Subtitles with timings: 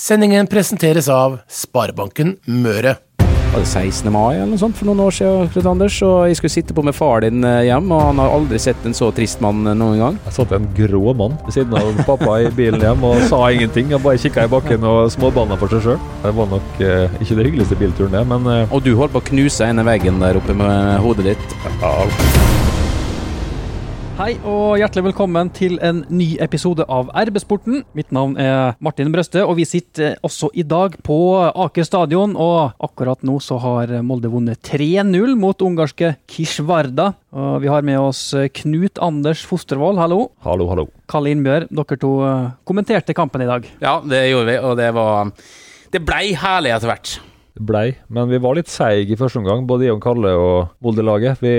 [0.00, 2.94] Sendingen presenteres av Sparebanken Møre.
[3.20, 4.06] Var det 16.
[4.14, 6.84] mai eller noe sånt for noen år siden, Knut Anders, og jeg skulle sitte på
[6.86, 9.76] med far din eh, hjem, og han har aldri sett en så trist mann eh,
[9.76, 10.16] noen gang.
[10.30, 13.92] Jeg satt en grå mann ved siden av pappa i bilen hjem og sa ingenting.
[13.92, 16.00] Han bare kikka i bakken og småbanna for seg sjøl.
[16.24, 19.20] Det var nok eh, ikke det hyggeligste bilturen, det, men eh, Og du holdt på
[19.20, 21.58] å knuse ene veggen der oppe med hodet ditt.
[21.82, 21.96] ja,
[24.20, 27.78] Hei og hjertelig velkommen til en ny episode av RB-sporten.
[27.96, 31.16] Mitt navn er Martin Brøste, og vi sitter også i dag på
[31.48, 32.34] Aker stadion.
[32.36, 37.14] Og akkurat nå så har Molde vunnet 3-0 mot ungarske Kishvarda.
[37.32, 38.20] Og vi har med oss
[38.60, 40.26] Knut Anders Fostervoll, hallo.
[40.44, 40.86] hallo, hallo.
[41.08, 43.72] Kalle Innbjørg, dere to eh, kommenterte kampen i dag.
[43.80, 45.32] Ja, det gjorde vi, og det var
[45.96, 47.16] Det blei herlig etter hvert.
[47.58, 51.42] Blei, men vi var litt seige i første omgang, både jeg og Kalle og Molde-laget.
[51.42, 51.54] Vi,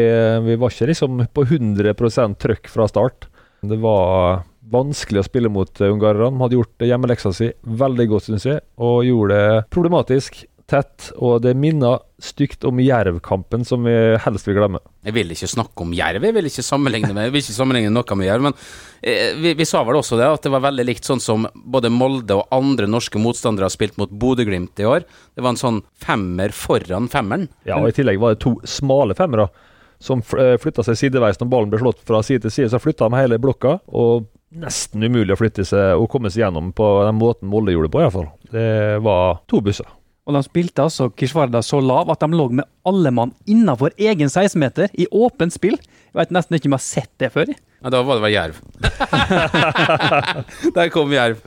[0.47, 3.27] vi var ikke liksom på 100% trøkk fra start.
[3.61, 6.31] Det var vanskelig å spille mot eh, ungarerne.
[6.31, 7.51] De hadde gjort hjemmeleksa si
[7.83, 10.41] veldig godt, syns jeg, og gjorde det problematisk.
[10.71, 13.91] Tett, og det minner stygt om Jerv-kampen, som vi
[14.23, 14.79] helst vil glemme.
[15.03, 18.15] Jeg vil ikke snakke om Jerv, jeg vil ikke sammenligne, med, vil ikke sammenligne noe
[18.15, 18.45] med Jerv.
[18.45, 18.55] Men
[19.03, 21.91] eh, vi, vi sa vel også det, at det var veldig likt sånn som både
[21.91, 25.03] Molde og andre norske motstandere har spilt mot Bodø-Glimt i år.
[25.35, 27.49] Det var en sånn femmer foran femmeren.
[27.67, 29.49] Ja, og I tillegg var det to smale femmere
[30.01, 32.71] som flytta seg sideveis når ballen ble slått fra side til side.
[32.71, 36.71] Så flytta de hele blokka, og nesten umulig å flytte seg og komme seg gjennom
[36.75, 38.31] på den måten Molde gjorde det på, iallfall.
[38.55, 38.69] Det
[39.03, 39.97] var to busser.
[40.29, 44.29] Og de spilte altså Kishwarda så lav at de lå med alle mann innafor egen
[44.29, 45.79] 16-meter i åpent spill.
[46.11, 47.49] Jeg vet nesten ikke om jeg har sett det før.
[47.81, 48.59] Ja, da var det vel Jerv.
[50.77, 51.41] Der kom Jerv.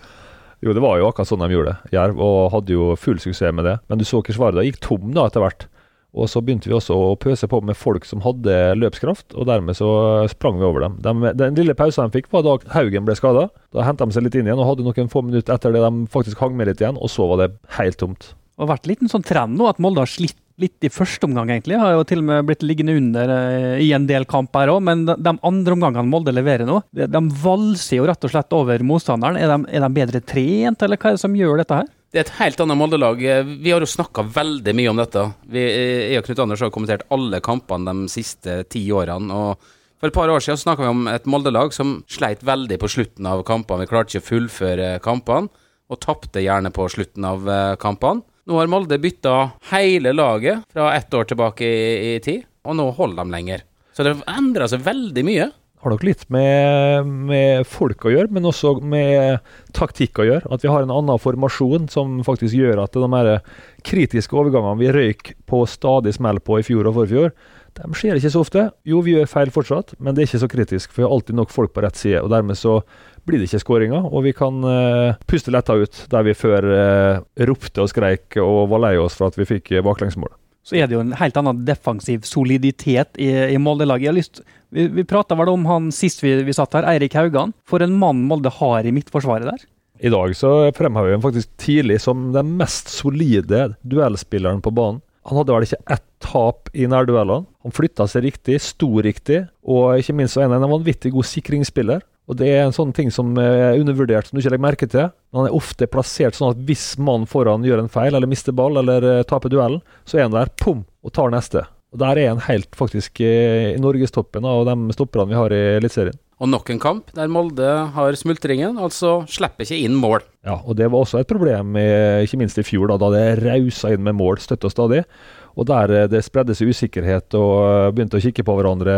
[0.65, 3.53] Jo, det var jo akkurat sånn de gjorde det, Jerv, og hadde jo full suksess
[3.55, 3.77] med det.
[3.91, 5.67] Men du så Kishwarda gikk tom da etter hvert.
[6.15, 9.75] Og så begynte vi også å pøse på med folk som hadde løpskraft, og dermed
[9.77, 9.89] så
[10.31, 11.01] sprang vi over dem.
[11.03, 13.49] De, den lille pausen de fikk, var da Haugen ble skada.
[13.75, 16.07] Da henta de seg litt inn igjen og hadde noen få minutter etter det de
[16.15, 18.31] faktisk hang med litt igjen, og så var det helt tomt.
[18.61, 21.51] Har vært litt en sånn trend nå at Molde har slitt litt i første omgang,
[21.51, 21.79] egentlig.
[21.81, 25.05] Har jo til og med blitt liggende under eh, i en del kamper òg, men
[25.09, 29.41] de, andre omgangene Molde leverer nå, de, valser jo rett og slett over motstanderen.
[29.41, 31.89] Er de, er de bedre trent, eller hva er det som gjør dette her?
[32.15, 33.23] Det er et helt annet Molde-lag.
[33.59, 35.25] Vi har jo snakka veldig mye om dette.
[35.51, 39.35] Vi, jeg og Knut Anders har kommentert alle kampene de siste ti årene.
[39.35, 42.93] og For et par år siden snakka vi om et Molde-lag som sleit veldig på
[42.95, 43.83] slutten av kampene.
[43.83, 45.51] Vi klarte ikke å fullføre kampene,
[45.91, 48.23] og tapte gjerne på slutten av eh, kampene.
[48.45, 49.35] Nå har Molde bytta
[49.71, 53.63] hele laget fra ett år tilbake i, i tid, og nå holder de lenger.
[53.97, 55.47] Så det har endra seg veldig mye.
[55.81, 59.41] har nok litt med, med, folk å gjøre, men også med
[59.77, 60.53] taktikk å gjøre.
[60.53, 63.39] At vi har en annen formasjon som faktisk gjør at de
[63.85, 67.33] kritiske overgangene vi røyk på stadig smell på i fjor og forfjor,
[67.75, 68.69] de skjer ikke så ofte.
[68.87, 71.39] Jo, vi gjør feil fortsatt, men det er ikke så kritisk, for vi har alltid
[71.41, 72.23] nok folk på rett side.
[72.23, 72.79] og Dermed så
[73.27, 77.45] blir det ikke skåringer, og vi kan uh, puste letta ut der vi før uh,
[77.49, 80.31] ropte og skreik og var lei oss for at vi fikk baklengsmål.
[80.65, 84.41] Så er det jo en helt annen defensiv soliditet i, i Molde-laget.
[84.73, 87.53] Vi, vi prata vel om han sist vi, vi satt her, Eirik Haugan.
[87.69, 89.67] For en mann Molde har i midtforsvaret der.
[90.05, 95.03] I dag så fremhever vi ham faktisk tidlig som den mest solide duellspilleren på banen.
[95.29, 97.47] Han hadde vel ikke ett tap i nærduellene.
[97.65, 102.05] Han flytta seg riktig, sto riktig, og ikke minst er han en vanvittig god sikringsspiller.
[102.29, 105.11] Og Det er en sånn ting som er undervurdert, som du ikke legger merke til.
[105.37, 108.79] Han er ofte plassert sånn at hvis mannen foran gjør en feil, eller mister ball,
[108.81, 111.67] eller uh, taper duellen, så er han der, pum, og tar neste.
[111.93, 116.17] Og Der er han helt faktisk i norgestoppen av de stopperne vi har i Eliteserien.
[116.43, 120.25] Og nok en kamp der Molde har smultringen, altså slipper ikke inn mål.
[120.43, 123.93] Ja, og det var også et problem, ikke minst i fjor, da, da det rausa
[123.95, 125.05] inn med mål støtte og stadig.
[125.55, 128.97] Og der eh, det spredde seg usikkerhet og eh, begynte å kikke på hverandre.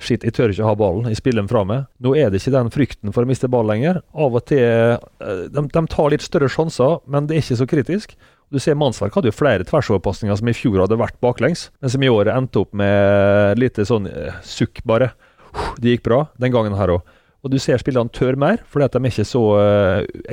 [0.00, 1.86] Shit, jeg tør ikke ha ballen, jeg spiller den fra meg.
[2.02, 4.02] Nå er det ikke den frykten for å miste ball lenger.
[4.16, 7.68] Av og til eh, de, de tar litt større sjanser, men det er ikke så
[7.70, 8.16] kritisk.
[8.50, 12.02] Du ser Mannsverk hadde jo flere tversoverpasninger som i fjor hadde vært baklengs, men som
[12.02, 14.08] i år endte opp med lite sånn
[14.42, 15.12] sukk, bare.
[15.78, 17.16] Det gikk bra den gangen her òg.
[17.46, 19.44] Og du ser spillerne tør mer, fordi at de er ikke så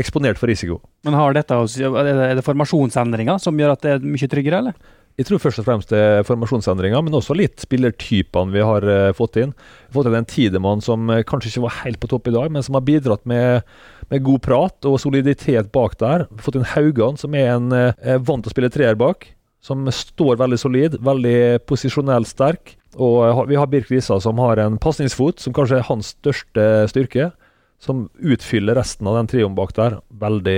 [0.01, 0.79] eksponert for risiko.
[1.07, 4.96] Men har dette, Er det formasjonsendringer som gjør at det er mye tryggere, eller?
[5.17, 9.15] Jeg tror først og fremst det er formasjonsendringer, men også litt spillertypene vi har uh,
[9.17, 9.53] fått inn.
[9.57, 12.33] Vi har fått inn en Tidemann som uh, kanskje ikke var helt på topp i
[12.35, 13.65] dag, men som har bidratt med,
[14.13, 16.27] med god prat og soliditet bak der.
[16.29, 19.25] Vi har fått inn Haugan, som er en uh, vant til å spille treer bak.
[19.65, 22.75] Som står veldig solid, veldig posisjonell sterk.
[22.93, 27.31] Og vi har Birk Risa, som har en pasningsfot, som kanskje er hans største styrke.
[27.79, 29.99] Som utfyller resten av den trioen bak der.
[30.09, 30.57] Veldig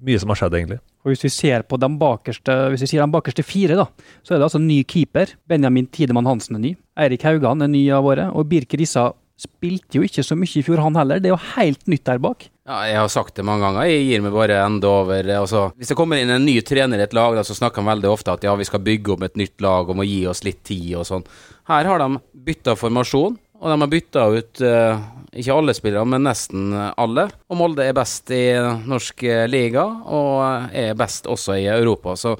[0.00, 0.78] mye som har skjedd, egentlig.
[1.02, 3.88] Og Hvis vi ser på de bakerste hvis vi sier de bakerste fire, da,
[4.22, 5.34] så er det altså ny keeper.
[5.50, 6.76] Benjamin Tidemann Hansen er ny.
[6.96, 8.30] Eirik Haugan er ny av året.
[8.32, 9.10] Og Birk Rissa
[9.42, 11.20] spilte jo ikke så mye i fjor, han heller.
[11.20, 12.46] Det er jo helt nytt der bak.
[12.68, 13.88] Ja, jeg har sagt det mange ganger.
[13.90, 15.30] Jeg gir meg bare enda over.
[15.34, 17.90] Altså, hvis det kommer inn en ny trener i et lag, da, så snakker han
[17.90, 20.44] veldig ofte at ja, vi skal bygge opp et nytt lag og må gi oss
[20.46, 21.26] litt tid og sånn.
[21.70, 25.04] Her har de bytta formasjon, og de har bytta ut uh,
[25.38, 27.28] ikke alle spillere, men nesten alle.
[27.48, 28.42] Og Molde er best i
[28.90, 32.16] norsk liga, og er best også i Europa.
[32.20, 32.34] Så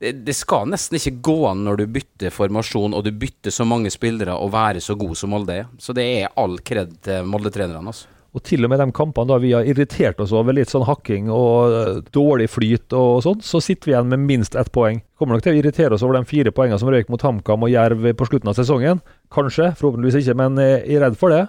[0.00, 3.66] det, det, skal nesten ikke gå an når du bytter formasjon og du bytter så
[3.68, 5.68] mange spillere og være så god som Molde er.
[5.82, 7.92] Så det er all kred til Molde-trenerne.
[7.92, 8.19] altså.
[8.30, 11.30] Og til og med de kampene da vi har irritert oss over litt sånn hakking
[11.34, 15.00] og uh, dårlig flyt og sånn, så sitter vi igjen med minst ett poeng.
[15.18, 17.72] Kommer nok til å irritere oss over de fire poengene som røyk mot HamKam og
[17.72, 19.02] Jerv på slutten av sesongen.
[19.34, 21.48] Kanskje, forhåpentligvis ikke, men jeg er redd for det.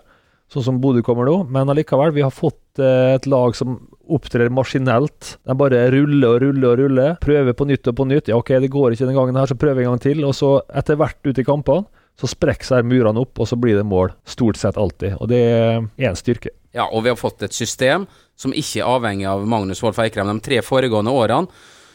[0.51, 1.37] Sånn som Bodø kommer nå.
[1.47, 3.77] Men allikevel, vi har fått uh, et lag som
[4.11, 5.35] opptrer maskinelt.
[5.47, 7.13] De bare ruller og ruller og ruller.
[7.23, 8.31] Prøver på nytt og på nytt.
[8.33, 10.25] Ja, OK, det går ikke den gangen her, så prøver en gang til.
[10.27, 11.87] Og så etter hvert ute i kampene
[12.19, 14.11] så sprekker seg murene opp, og så blir det mål.
[14.27, 15.15] Stort sett alltid.
[15.23, 16.51] Og det er en styrke.
[16.71, 18.07] Ja, og vi har fått et system
[18.39, 21.51] som ikke er avhengig av Magnus Wolff Eikrem de tre foregående årene.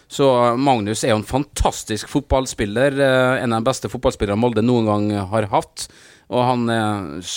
[0.08, 0.26] Så
[0.56, 3.00] Magnus er jo en fantastisk fotballspiller.
[3.00, 5.88] Eh, en av de beste fotballspillerne Molde noen gang har hatt.
[6.30, 7.32] Og han eh,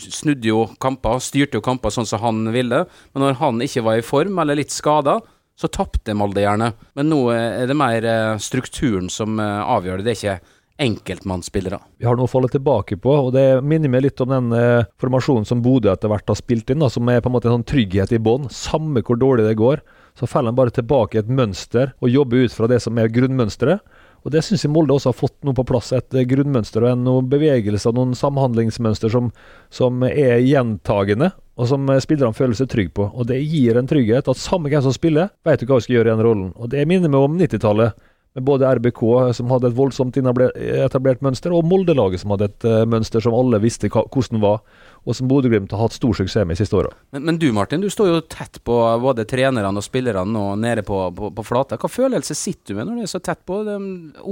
[0.00, 2.84] snudde jo kamper, styrte jo kamper sånn som han ville.
[3.12, 5.18] Men når han ikke var i form, eller litt skada,
[5.54, 6.72] så tapte Molde gjerne.
[6.96, 10.06] Men nå er det mer eh, strukturen som avgjør det.
[10.06, 11.78] Det er ikke enkeltmannsspillere.
[11.98, 14.86] Vi har noe å falle tilbake på, og det minner meg litt om den eh,
[15.00, 17.60] formasjonen som Bodø etter hvert har spilt inn, da, som er på en måte en
[17.60, 18.48] sånn trygghet i bånn.
[18.50, 19.84] Samme hvor dårlig det går,
[20.18, 23.12] så faller en bare tilbake i et mønster og jobber ut fra det som er
[23.14, 23.82] grunnmønsteret.
[24.24, 27.02] Og Det syns jeg Molde også har fått noe på plass, et eh, grunnmønster og
[27.04, 29.30] noen bevegelser, noen samhandlingsmønster som,
[29.70, 31.30] som er gjentagende,
[31.60, 33.10] og som eh, spillerne føler seg trygge på.
[33.12, 36.00] Og Det gir en trygghet at samme hvem som spiller, vet du hva vi skal
[36.00, 36.50] gjøre i den rollen.
[36.56, 38.00] Og Det minner meg om 90-tallet
[38.34, 39.02] med både RBK,
[39.36, 43.60] som hadde et voldsomt etablert mønster, og Molde-laget, som hadde et uh, mønster som alle
[43.62, 44.62] visste hvordan var,
[45.04, 46.90] og som Bodø-Glimt har hatt stor suksess med de siste åra.
[47.14, 50.82] Men, men, du Martin, du står jo tett på både trenerne og spillerne og nede
[50.86, 51.78] på, på, på flata.
[51.78, 53.60] Hva følelse sitter du med når du er så tett på?
[53.68, 53.76] De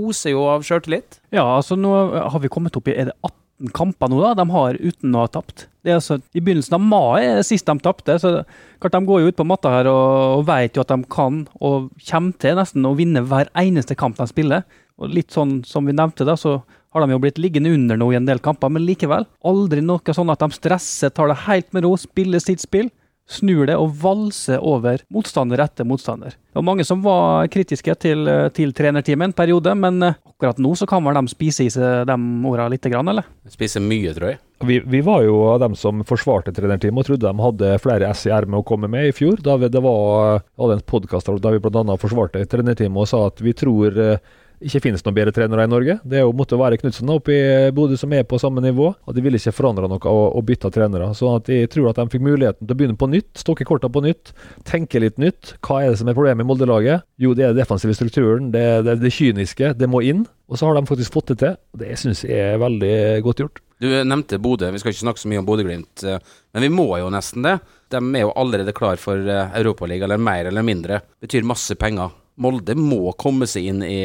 [0.03, 1.21] oser jo av sjøltillit.
[1.31, 4.47] Ja, altså nå har vi kommet opp i er det 18 kamper nå da, de
[4.51, 5.67] har uten å ha tapt.
[5.83, 8.19] Det er altså, I begynnelsen av mai er det sist de tapte.
[8.19, 8.43] så
[8.83, 11.43] klart De går jo ut på matta her og, og vet jo at de kan
[11.61, 14.65] og kommer til nesten å vinne hver eneste kamp de spiller.
[14.99, 16.61] Og Litt sånn som vi nevnte, da, så
[16.93, 19.27] har de jo blitt liggende under nå i en del kamper, men likevel.
[19.49, 22.91] Aldri noe sånn at de stresser, tar det helt med ro, spiller sitt spill
[23.31, 26.35] snur det og valser over motstander etter motstander.
[26.35, 30.75] Det var mange som var kritiske til, til trenerteamet en periode, men eh, akkurat nå
[30.79, 32.17] så kan vel de spise i seg de
[32.51, 33.29] orda litt, eller?
[33.51, 34.43] Spise mye, tror jeg.
[34.63, 38.29] Vi, vi, var jo av dem som forsvarte trenerteamet og trodde de hadde flere S
[38.29, 39.41] i ermet å komme med i fjor.
[39.43, 41.97] Da vi, det var, hadde en podkast der vi bl.a.
[41.99, 44.33] forsvarte trenerteamet og sa at vi tror eh,
[44.67, 45.99] ikke finnes noen bedre trenere i Norge.
[46.09, 48.89] Det måtte være Knutsen oppe i Bodø som er på samme nivå.
[48.95, 51.11] og De ville ikke forandre noe og, og bytte trenere.
[51.19, 54.05] Så jeg tror at de fikk muligheten til å begynne på nytt, stokke kortene på
[54.05, 54.35] nytt,
[54.69, 55.57] tenke litt nytt.
[55.65, 57.07] Hva er det som er problemet i Molde-laget?
[57.23, 59.75] Jo, det er den defensive strukturen, det det, det, kyniske.
[59.79, 60.25] Det må inn.
[60.53, 61.59] Og så har de faktisk fått det til.
[61.81, 62.95] Det syns jeg er veldig
[63.27, 63.63] godt gjort.
[63.83, 66.21] Du nevnte Bodø, vi skal ikke snakke så mye om Bodø-Glimt, eh,
[66.55, 67.57] men vi må jo nesten det.
[67.91, 71.01] De er jo allerede klar for eh, Europaligaen, eller mer eller mindre.
[71.25, 72.13] Betyr masse penger.
[72.41, 74.01] Molde må komme seg inn i,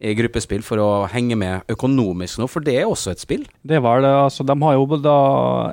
[0.00, 3.46] i gruppespill for å henge med økonomisk nå, for det er også et spill.
[3.62, 4.46] Det var det, altså.
[4.46, 5.18] De har jo da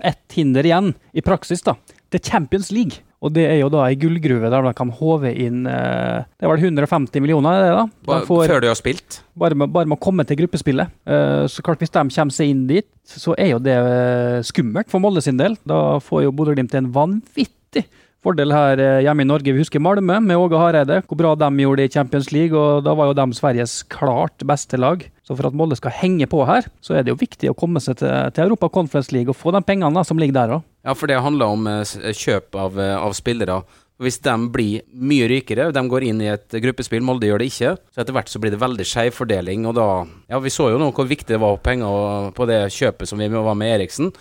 [0.05, 1.77] ett hinder igjen, i praksis, da.
[2.07, 3.03] Det er Champions League.
[3.17, 6.51] Og det er jo da ei gullgruve der de kan håve inn eh, Det er
[6.51, 7.85] vel 150 millioner, er det da?
[8.11, 9.21] De får, Før de har spilt?
[9.33, 10.93] Bare med, bare med, å komme til gruppespillet.
[11.09, 14.91] Eh, så klart, hvis de kommer seg inn dit, så er jo det eh, skummelt
[14.93, 15.57] for Molde sin del.
[15.65, 17.87] Da får jo Bodø-Glimt en vanvittig
[18.27, 19.53] fordel her eh, hjemme i Norge.
[19.53, 22.57] Vi husker Malmö med Åge Hareide, hvor bra de gjorde i Champions League.
[22.57, 25.05] og Da var jo de Sveriges klart beste lag.
[25.27, 27.81] Så for at Molde skal henge på her, så er det jo viktig å komme
[27.83, 30.69] seg til, til Europa Conference League og få de pengene som ligger der òg.
[30.87, 33.61] Ja, for det handler om eh, kjøp av, eh, av spillere.
[33.97, 37.71] Hvis de blir mye rykere, de går inn i et gruppespill, Molde gjør det ikke,
[37.89, 39.65] så etter hvert så blir det veldig skjev fordeling.
[39.65, 39.87] Og da
[40.29, 43.29] Ja, vi så jo nå hvor viktig det var penger på det kjøpet som vi
[43.33, 44.11] var med Eriksen.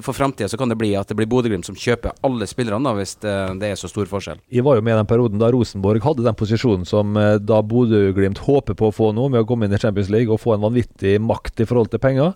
[0.00, 3.18] For framtida så kan det bli at det blir Bodø-Glimt som kjøper alle spillerne, hvis
[3.20, 4.40] det, det, er så stor forskjell.
[4.48, 7.60] Jeg var jo med i den perioden da Rosenborg hadde den posisjonen som eh, da
[7.60, 10.56] Bodø-Glimt håper på å få nå, med å komme inn i Champions League og få
[10.56, 12.32] en vanvittig makt i forhold til penger.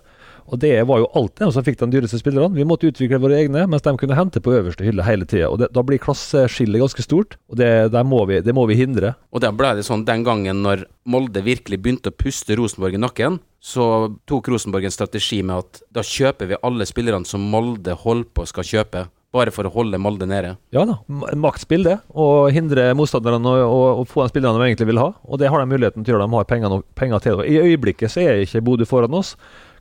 [0.49, 2.55] Og det var jo alltid de som fikk de dyreste spillerne.
[2.57, 5.49] Vi måtte utvikle våre egne, mens de kunne hente på øverste hylle hele tida.
[5.51, 9.13] Og det, da blir klasseskillet ganske stort, og det, må vi, det, må vi, hindre.
[9.33, 13.01] Og da ble det sånn den gangen når Molde virkelig begynte å puste Rosenborg i
[13.01, 17.97] nakken, så tok Rosenborg en strategi med at da kjøper vi alle spillerne som Molde
[18.03, 19.07] holder på skal kjøpe.
[19.35, 20.55] Bare for å holde Molde nede?
[20.73, 20.95] Ja da,
[21.37, 21.99] maktspill det.
[22.09, 25.11] Å hindre motstanderne å få de spillerne de egentlig vil ha.
[25.29, 26.29] Og det har de muligheten til å gjøre.
[26.29, 27.49] De har penger, penger til det.
[27.51, 29.35] I øyeblikket så er ikke Bodø foran oss.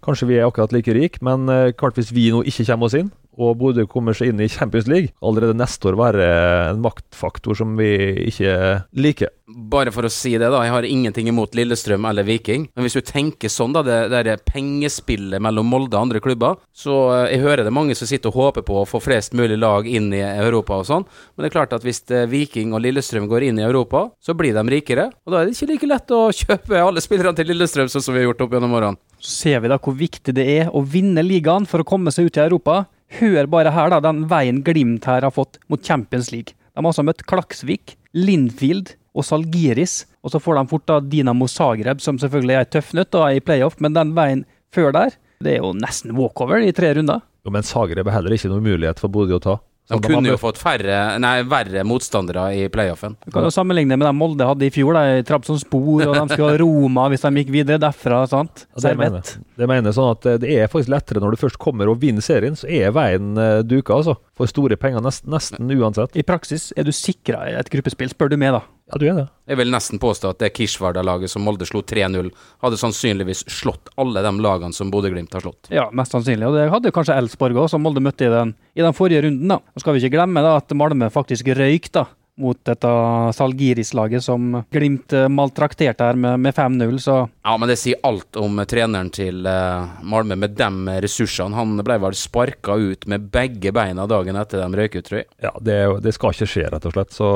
[0.04, 2.96] Kanskje vi er akkurat like rike, men uh, klart hvis vi nå ikke kommer oss
[2.98, 6.28] inn, og Bodø kommer seg inn i Champions League, allerede neste år være
[6.72, 7.90] en maktfaktor som vi
[8.28, 8.54] ikke
[8.98, 9.32] liker.
[9.48, 10.60] Bare for å si det, da.
[10.66, 12.66] Jeg har ingenting imot Lillestrøm eller Viking.
[12.76, 16.98] Men hvis du tenker sånn, da, det der pengespillet mellom Molde og andre klubber, så
[17.14, 19.88] eh, jeg hører det mange som sitter og håper på å få flest mulig lag
[19.88, 21.06] inn i Europa og sånn.
[21.08, 24.36] Men det er klart at hvis eh, Viking og Lillestrøm går inn i Europa, så
[24.36, 25.08] blir de rikere.
[25.24, 28.16] Og da er det ikke like lett å kjøpe alle spillerne til Lillestrøm, sånn som
[28.16, 29.00] vi har gjort opp gjennom årene.
[29.16, 32.28] Så ser vi da hvor viktig det er å vinne ligaen for å komme seg
[32.28, 32.82] ut i Europa.
[33.16, 36.52] Hør bare her, da, den veien Glimt her har fått mot Champions League.
[36.52, 40.02] De har altså møtt Klaksvik, Lindfield og Salgiris.
[40.22, 43.40] Og så får de fort da Dinamo Zagreb, som selvfølgelig er tøff nøtt da, i
[43.40, 47.24] playoff, men den veien før der, det er jo nesten walkover i tre runder.
[47.46, 49.56] Jo, men Zagreb er heller ikke noen mulighet for Bodø å ta.
[49.88, 53.14] De kunne jo fått færre, nei, verre motstandere i playoffen.
[53.24, 56.24] Du kan jo sammenligne med dem Molde hadde i fjor, da, som Trabzonspor, og de
[56.34, 58.20] skulle ha Roma hvis de gikk videre derfra.
[58.28, 58.66] sant?
[58.76, 59.32] Ja, det mener.
[59.58, 62.24] Det mener sånn at eh, det er faktisk lettere når du først kommer og vinner
[62.24, 64.18] serien, så er veien eh, duka, altså.
[64.38, 66.14] For store penger nesten, nesten uansett.
[66.14, 68.60] I praksis er du sikra et gruppespill, spør du meg, da.
[68.88, 69.24] Ja, du er det.
[69.50, 72.30] Jeg vil nesten påstå at det Kishvarda-laget som Molde slo 3-0,
[72.62, 75.68] hadde sannsynligvis slått alle de lagene som Bodø-Glimt har slått.
[75.74, 76.46] Ja, mest sannsynlig.
[76.48, 79.50] Og det hadde kanskje Elsborg òg, som Molde møtte i den, i den forrige runden.
[79.50, 79.58] da.
[79.58, 82.06] Nå skal vi ikke glemme da at Malmö faktisk røyk da,
[82.38, 82.90] mot dette
[83.36, 88.38] Salgiris-laget som Glimt eh, maltrakterte her med, med 5-0, så Ja, men det sier alt
[88.40, 91.56] om treneren til uh, Malmö med de ressursene.
[91.58, 95.30] Han ble vel sparka ut med begge beina dagen etter de røyk ut, tror jeg.
[95.44, 97.16] Ja, det, det skal ikke skje, rett og slett.
[97.16, 97.30] Så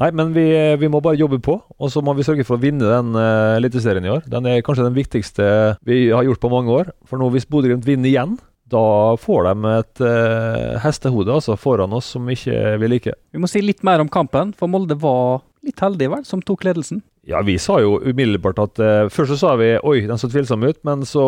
[0.00, 0.46] Nei, men vi,
[0.80, 3.58] vi må bare jobbe på, og så må vi sørge for å vinne den uh,
[3.58, 4.22] Eliteserien i år.
[4.32, 5.48] Den er kanskje den viktigste
[5.84, 6.92] vi har gjort på mange år.
[7.08, 8.38] For nå hvis Bodø-Glimt vinner igjen,
[8.70, 13.18] da får de et uh, hestehode altså, foran oss som ikke vi liker.
[13.32, 16.64] vi må si litt mer om kampen, for Molde var litt heldig, vel, som tok
[16.64, 17.02] ledelsen.
[17.28, 20.64] Ja, vi sa jo umiddelbart at uh, Først så sa vi oi, den så tvilsom
[20.64, 21.22] ut, men så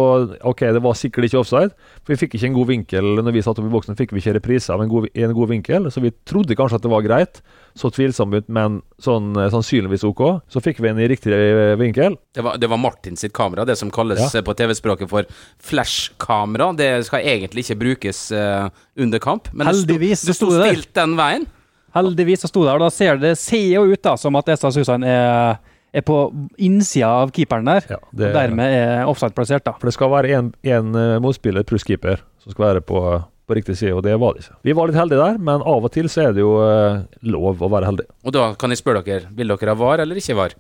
[0.49, 1.75] OK, det var sikkert ikke offside.
[2.01, 4.23] For vi fikk ikke en god vinkel når vi satt opp i boksen, fikk vi
[4.23, 5.91] ikke reprise av en god, en god vinkel.
[5.93, 7.43] Så vi trodde kanskje at det var greit.
[7.79, 10.25] Så tvilsom ut, men sånn eh, sannsynligvis OK.
[10.53, 12.17] Så fikk vi en i riktig eh, vinkel.
[12.37, 14.43] Det var, det var Martin sitt kamera, det som kalles Ja.
[14.45, 15.29] på TV-språket for
[15.61, 16.73] flashkamera.
[16.77, 20.95] Det skal egentlig ikke brukes uh, under kamp, men Heldigvis det sto, det sto stilt
[20.97, 21.49] den veien.
[21.97, 24.71] Heldigvis så sto det, og da ser det ser jo ut da, som at Esa
[24.73, 25.59] Susan er,
[25.93, 26.21] er på
[26.63, 27.85] innsida av keeperen der.
[27.91, 29.75] Ja, det, og dermed er offside-plassert, da.
[29.81, 30.95] For det skal være én
[31.25, 33.03] motspiller pluss keeper som skal være på,
[33.47, 34.57] på riktig side, og det var det ikke.
[34.67, 37.61] Vi var litt heldige der, men av og til så er det jo eh, lov
[37.63, 38.09] å være heldig.
[38.25, 40.57] Og da kan jeg spørre dere, vil dere ha var eller ikke var?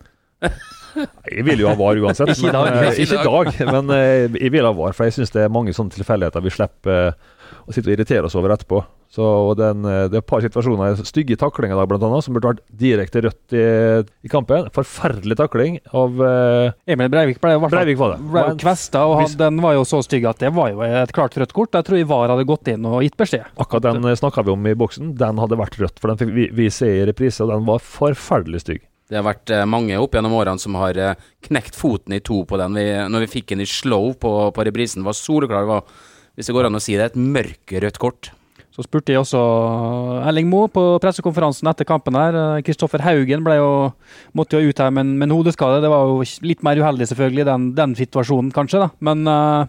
[0.92, 2.34] Jeg vil jo ha VAR uansett.
[2.34, 2.66] Ikke i dag.
[2.74, 5.32] Men, eh, Ikke ikke i dag, men eh, jeg vil ha VAR, for jeg syns
[5.32, 7.30] det er mange sånne tilfeldigheter vi slipper eh,
[7.64, 8.82] å sitte og irritere oss over etterpå.
[9.12, 12.33] Så og den, eh, Det er et par situasjoner, stygge taklinger der blant annet, som
[12.33, 13.64] burde vært direkte rødt i,
[14.25, 14.71] i kampen.
[14.73, 18.31] Forferdelig takling av uh, Emil Breivik ble i hvert fall var det.
[18.33, 21.37] ble kvesta, og han, den var jo så stygg at det var jo et klart
[21.37, 21.76] rødt kort.
[21.76, 23.52] Jeg tror Ivar hadde gått inn og gitt beskjed.
[23.61, 25.12] Akkurat den snakka vi om i boksen.
[25.21, 27.85] Den hadde vært rødt, for den fikk vi, vi se i reprise, og den var
[27.85, 28.88] forferdelig stygg.
[29.12, 32.47] Det har vært eh, mange opp gjennom årene som har eh, knekt foten i to
[32.49, 32.78] på den.
[32.81, 35.69] Vi, når vi fikk den i slow på, på reprisen, var soleklar.
[35.69, 35.83] Var,
[36.38, 38.33] hvis det går an å si det, et mørkerødt kort.
[38.72, 39.40] Så spurte jeg også
[40.24, 42.38] Erling Moe på pressekonferansen etter kampen her.
[42.64, 43.72] Kristoffer Haugen jo,
[44.32, 45.82] måtte jo ut her med en- hodeskade.
[45.84, 48.80] Det var jo litt mer uheldig, selvfølgelig, den, den situasjonen, kanskje.
[48.80, 48.88] da.
[49.04, 49.66] Men uh,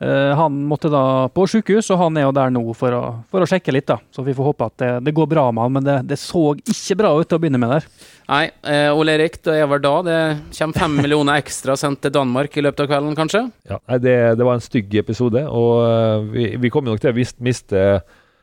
[0.00, 3.44] eh, han måtte da på sykehus, og han er jo der nå for å, for
[3.44, 3.86] å sjekke litt.
[3.90, 3.98] da.
[4.14, 6.54] Så vi får håpe at det, det går bra med han, men det, det så
[6.56, 7.88] ikke bra ut til å begynne med der.
[8.28, 10.18] Nei, eh, Ole Erik, det er vel da, det
[10.56, 13.44] kommer fem millioner ekstra sendt til Danmark i løpet av kvelden, kanskje?
[13.68, 17.12] Ja, nei, det, det var en stygg episode, og eh, vi, vi kommer nok til
[17.12, 17.84] å mist- miste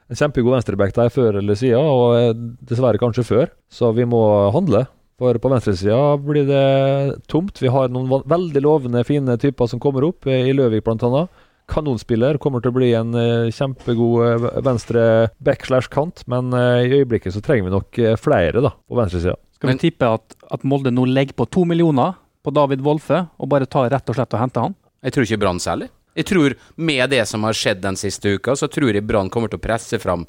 [0.09, 2.33] en kjempegod venstreback der før eller siden, og eh,
[2.69, 3.50] dessverre kanskje før.
[3.74, 4.21] Så vi må
[4.53, 4.85] handle.
[5.17, 7.62] For på venstresida blir det tomt.
[7.63, 11.25] Vi har noen veldig lovende, fine typer som kommer opp, eh, i Løvik bl.a.
[11.71, 12.38] Kanonspiller.
[12.38, 15.05] Kommer til å bli en eh, kjempegod venstre
[15.41, 19.38] back slash kant, men i øyeblikket så trenger vi nok flere da, på venstresida.
[19.55, 22.13] Skal Men- vi tippe at, at Molde nå legger på to millioner
[22.45, 24.75] på David Wolfe, og bare tar rett og slett og henter han?
[25.05, 25.88] Jeg tror ikke Brann særlig.
[26.15, 29.51] Jeg tror med det som har skjedd den siste uka, så tror jeg Brann kommer
[29.51, 30.24] til å presse fram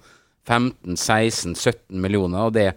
[0.47, 2.71] 15-16-17 millioner, og det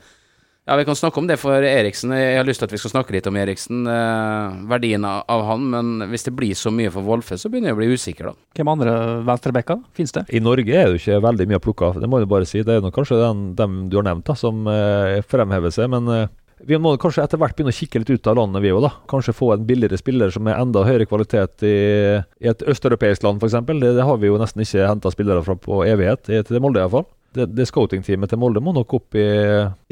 [0.69, 2.11] Ja, vi kan snakke om det for Eriksen.
[2.13, 5.41] Jeg har lyst til at vi skal snakke litt om Eriksen, eh, verdien av, av
[5.47, 8.29] han, men hvis det blir så mye for Wolfe, så begynner jeg å bli usikker,
[8.29, 8.33] da.
[8.59, 8.93] Hvem andre
[9.25, 10.27] venstrebacker finnes det?
[10.29, 12.45] I Norge er det jo ikke veldig mye å plukke av, det må jeg bare
[12.45, 12.61] si.
[12.61, 16.13] Det er nok kanskje den, dem du har nevnt da, som eh, fremhever seg, men
[16.13, 16.29] eh,
[16.67, 18.91] vi må kanskje etter hvert begynne å kikke litt ut av landet, vi òg, da.
[19.11, 21.77] Kanskje få en billigere spiller som er enda høyere kvalitet i,
[22.43, 23.55] i et østeuropeisk land, f.eks.
[23.69, 27.07] Det, det har vi jo nesten ikke henta spillere fra på evighet, til Molde iallfall.
[27.35, 29.27] Det, det scouting-teamet til Molde må nok opp i,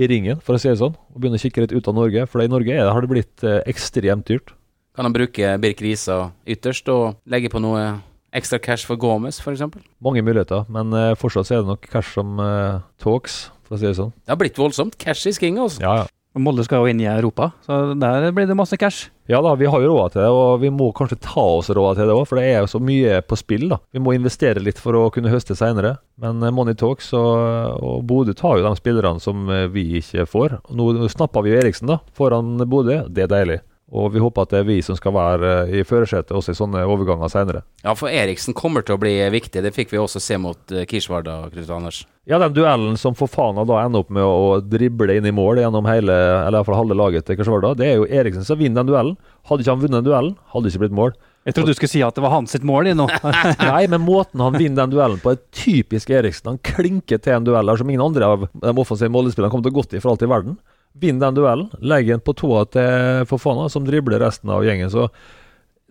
[0.01, 2.25] i ringen, for å si det sånn, og begynne å kikke litt ut av Norge.
[2.31, 4.55] For i Norge har det blitt eh, ekstremt dyrt.
[4.97, 7.99] Kan han bruke Birk Risa ytterst og legge på noe
[8.35, 9.63] Ekstra cash for Gomez, f.eks.
[10.03, 13.79] Mange muligheter, men eh, fortsatt så er det nok cash som eh, talks, for å
[13.79, 14.11] si det sånn.
[14.25, 14.97] Det har blitt voldsomt.
[14.99, 15.81] Cash is king, altså.
[15.85, 16.16] Ja, ja.
[16.41, 19.09] Molde skal jo inn i Europa, så der blir det masse cash.
[19.27, 21.99] Ja da, vi har jo råd til det, og vi må kanskje ta oss råd
[21.99, 23.67] til det òg, for det er jo så mye på spill.
[23.73, 23.79] da.
[23.91, 25.97] Vi må investere litt for å kunne høste seinere.
[26.21, 30.27] Men eh, Money Talks og, og Bodø tar jo de spillerne som eh, vi ikke
[30.29, 30.59] får.
[30.71, 33.59] Nå snappa vi jo Eriksen da, foran Bodø, det er deilig.
[33.87, 36.57] Og vi håper at det er vi som skal være eh, i førersetet også i
[36.59, 37.61] sånne overganger seinere.
[37.85, 39.63] Ja, for Eriksen kommer til å bli viktig.
[39.63, 42.01] Det fikk vi også se mot uh, Kirsvarda, Knut Anders.
[42.27, 45.61] Ja, den duellen som for faen da ender opp med å drible inn i mål
[45.63, 48.59] gjennom hele, eller i hvert fall halve laget til Kirsvarda, det er jo Eriksen som
[48.59, 49.15] vinner den duellen.
[49.47, 51.15] Hadde ikke han vunnet den duellen, hadde det ikke blitt mål.
[51.47, 53.05] Jeg trodde du skulle si at det var hans sitt mål i nå.
[53.69, 56.57] Nei, men måten han vinner den duellen på, er typisk Eriksen.
[56.57, 59.77] Han klinker til en duell der som ingen andre av de offensive målespillerne kommer til
[59.77, 60.59] å gå til for alt i verden.
[60.97, 64.89] Vinner den duellen, legger den på tåa til Fofana, som dribler resten av gjengen.
[64.93, 65.09] Så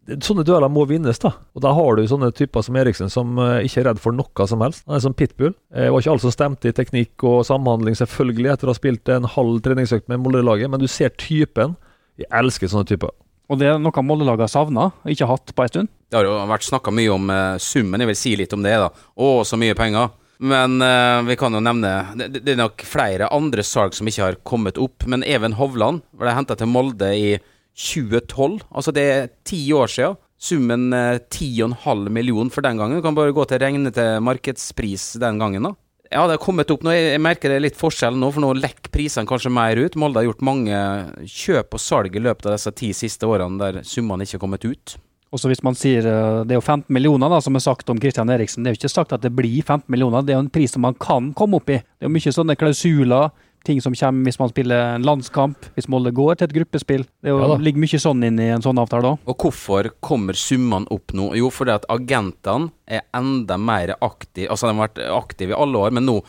[0.06, 1.32] Sånne dueller må vinnes, da.
[1.58, 4.46] Og da har du sånne typer som Eriksen, som eh, ikke er redd for noe
[4.46, 4.84] som helst.
[4.86, 5.50] Han er som pitbull.
[5.74, 9.10] Det var ikke alle som stemte i teknikk og samhandling, selvfølgelig, etter å ha spilt
[9.10, 11.74] en halv treningsøkt med Molde-laget, men du ser typen.
[12.22, 13.10] Jeg elsker sånne typer.
[13.50, 15.90] Og det er noe Molde-laget har savna, og ikke hatt på en stund.
[16.06, 18.02] Det har jo vært snakka mye om eh, summen.
[18.06, 18.92] Jeg vil si litt om det, da.
[18.94, 20.14] Å, så mye penger.
[20.38, 24.24] Men uh, vi kan jo nevne det, det er nok flere andre salg som ikke
[24.24, 25.06] har kommet opp.
[25.08, 27.30] Men Even Hovland ble henta til Molde i
[27.76, 28.62] 2012.
[28.72, 30.20] Altså det er ti år siden.
[30.36, 32.98] Summen eh, 10,5 million for den gangen.
[32.98, 35.72] Du kan bare gå til regne til markedspris den gangen, da.
[36.10, 36.92] Ja, det har kommet opp nå.
[36.94, 39.96] Jeg merker det er litt forskjell nå, for nå lekker prisene kanskje mer ut.
[39.98, 40.82] Molde har gjort mange
[41.24, 44.68] kjøp og salg i løpet av disse ti siste årene der summene ikke har kommet
[44.68, 44.96] ut.
[45.34, 47.98] Også hvis man sier eh, det er jo 15 millioner da, som er sagt om
[48.02, 48.62] Christian Eriksen.
[48.62, 50.72] Det er jo ikke sagt at det blir 15 millioner, det er jo en pris
[50.76, 51.80] som man kan komme opp i.
[51.82, 53.34] Det er jo mye sånne klausuler,
[53.66, 57.06] ting som kommer hvis man spiller en landskamp, hvis Molde går til et gruppespill.
[57.20, 59.24] Det er jo, Ja ligger mye sånn inn i en sånn avtale òg.
[59.26, 61.32] Og hvorfor kommer summene opp nå?
[61.38, 64.50] Jo, fordi at agentene er enda mer aktive.
[64.52, 66.20] Altså, de har vært aktive i alle år, men nå,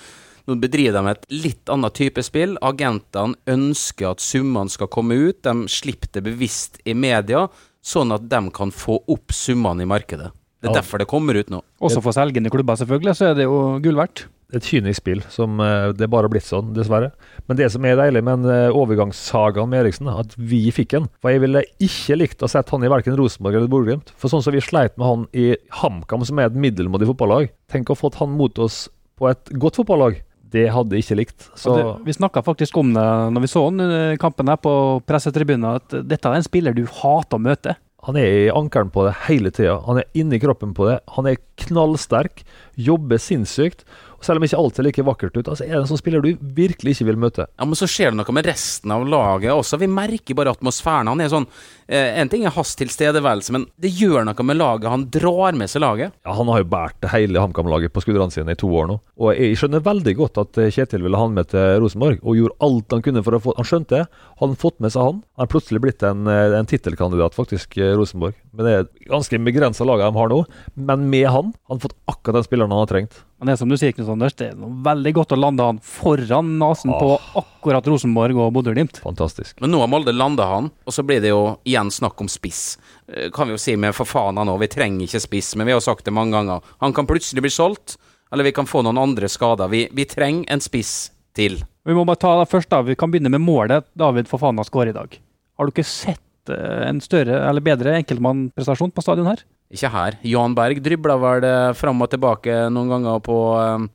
[0.48, 2.58] nå bedriver de et litt annet type spill.
[2.66, 5.44] Agentene ønsker at summene skal komme ut.
[5.46, 7.46] De slipper det bevisst i media,
[7.88, 10.34] sånn at de kan få opp summene i markedet.
[10.62, 10.82] Det er Ja.
[10.82, 11.62] derfor det kommer ut nå.
[11.80, 14.26] Også for selgende klubber, selvfølgelig, så er det jo gull verdt.
[14.54, 17.12] et kynisk spill som det det bare har blitt sånn, dessverre.
[17.50, 20.94] Men det som er deilig med en eh, overgangssagaen med Eriksen, er at vi fikk
[20.96, 21.10] en.
[21.22, 24.12] For jeg ville ikke likt å sette han i verken Rosenborg eller Bodø-Glimt.
[24.16, 27.88] For sånn som vi sleit med han i HamKam, som er et middelmådig fotballag, tenk
[27.92, 28.88] å ha fått han mot oss
[29.20, 30.22] på et godt fotballag.
[30.54, 31.50] Det hadde jeg ikke likt.
[31.60, 33.84] Så det, vi snakka faktisk om det når vi så han
[34.22, 34.72] kampen her på
[35.08, 37.76] pressetribunen, at dette er en spiller du hater å møte.
[38.08, 39.82] han er i ankelen på det hele tida.
[39.84, 41.00] Han er inni kroppen på det.
[41.18, 42.46] Han er knallsterk,
[42.80, 43.84] jobber sinnssykt.
[44.18, 46.24] Og selv om ikke alt ser like vakkert ut, altså er det en sånn spiller
[46.24, 47.46] du virkelig ikke vil møte.
[47.52, 49.78] Ja, Men så skjer det noe med resten av laget også.
[49.78, 51.12] Vi merker bare atmosfæren.
[51.12, 54.90] Han er sånn eh, En ting er hans tilstedeværelse, men det gjør noe med laget.
[54.92, 56.12] Han drar med seg laget.
[56.28, 58.98] Ja, Han har jo båret det hele HamKam-laget på skuldrene sine i to år nå.
[59.24, 62.36] Og jeg skjønner veldig godt at eh, Kjetil ville ha han med til Rosenborg, og
[62.36, 64.04] gjorde alt han kunne for å få Han skjønte det.
[64.42, 67.80] Hadde han fått med seg han, han har plutselig blitt en, eh, en tittelkandidat, faktisk,
[67.80, 68.36] eh, Rosenborg.
[68.52, 70.44] Men det er ganske begrensa lag de har nå.
[70.76, 73.24] Men med han har han fått akkurat den spilleren han har trengt.
[73.38, 75.66] Men det er som du sier, Knut Anders, det er noe veldig godt å lande
[75.66, 79.02] han foran nesen på akkurat Rosenborg og Bodø-Glimt.
[79.04, 79.60] Fantastisk.
[79.62, 82.78] Men nå har Molde landa han, og så blir det jo igjen snakk om spiss.
[83.12, 85.68] Eh, Kan vi jo si med for faen han nå, vi trenger ikke spiss, men
[85.68, 86.62] vi har jo sagt det mange ganger.
[86.82, 87.98] Han kan plutselig bli solgt,
[88.32, 89.68] eller vi kan få noen andre skader.
[89.72, 91.60] Vi, vi trenger en spiss til.
[91.88, 92.82] Vi må bare ta det først, da.
[92.84, 95.20] Vi kan begynne med målet David Fofana skårer i dag.
[95.58, 99.46] Har du ikke sett eh, en større eller bedre enkeltmannprestasjon på stadion her?
[99.72, 100.16] Ikke her.
[100.24, 103.38] Jan Berg dribla vel eh, fram og tilbake noen ganger på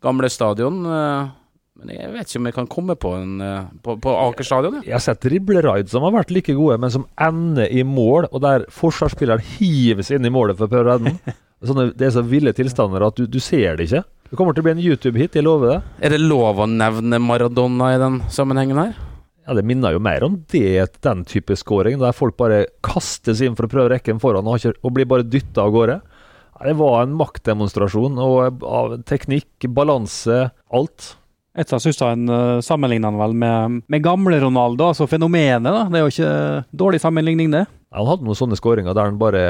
[0.04, 0.82] gamle stadion.
[1.83, 4.47] Eh, men jeg vet ikke om jeg kan komme på en eh, på, på Aker
[4.47, 4.79] stadion.
[4.81, 4.87] Ja.
[4.92, 8.42] Jeg har sett dribleraid som har vært like gode, men som ender i mål, og
[8.45, 11.38] der forsvarsspilleren hives inn i målet for å prøve å redde den.
[11.62, 14.03] Sånne, det er så ville tilstander at du, du ser det ikke.
[14.33, 15.79] Det kommer til å bli en YouTube-hit, jeg lover det.
[16.09, 18.97] Er det lov å nevne Maradona i den sammenhengen her?
[19.47, 23.57] Ja, Det minner jo mer om det, den type scoring, der folk bare kastes inn
[23.59, 25.99] for å prøve rekken foran og, ikke, og blir bare dytta av gårde.
[26.55, 31.16] Ja, Det var en maktdemonstrasjon og av teknikk, balanse, alt.
[31.53, 32.31] Etter synes han
[32.65, 35.67] sammenligner han vel med, med gamle Ronaldo, altså fenomenet.
[35.69, 35.83] da.
[35.93, 37.67] Det er jo ikke dårlig sammenligning, det.
[37.93, 39.43] Han hadde noen sånne skåringer der han bare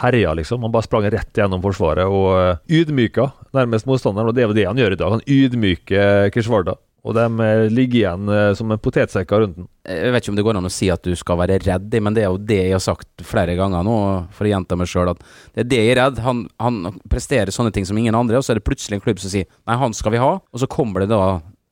[0.00, 0.62] herja, liksom.
[0.62, 4.30] Han bare sprang rett gjennom forsvaret og eh, ydmyka nærmest motstanderen.
[4.30, 5.16] Og det er jo det han gjør i dag.
[5.18, 6.76] Han ydmyker Kishwarda.
[7.04, 9.66] Og de eh, ligger igjen eh, som en potetsekker rundt den.
[9.84, 12.16] Jeg vet ikke om det går an å si at du skal være redd, men
[12.16, 13.96] det er jo det jeg har sagt flere ganger nå,
[14.32, 15.20] for å gjenta meg sjøl, at
[15.52, 16.22] det er det jeg er redd.
[16.24, 19.20] Han, han presterer sånne ting som ingen andre, og så er det plutselig en klubb
[19.20, 21.20] som sier nei, han skal vi ha, og så kommer det da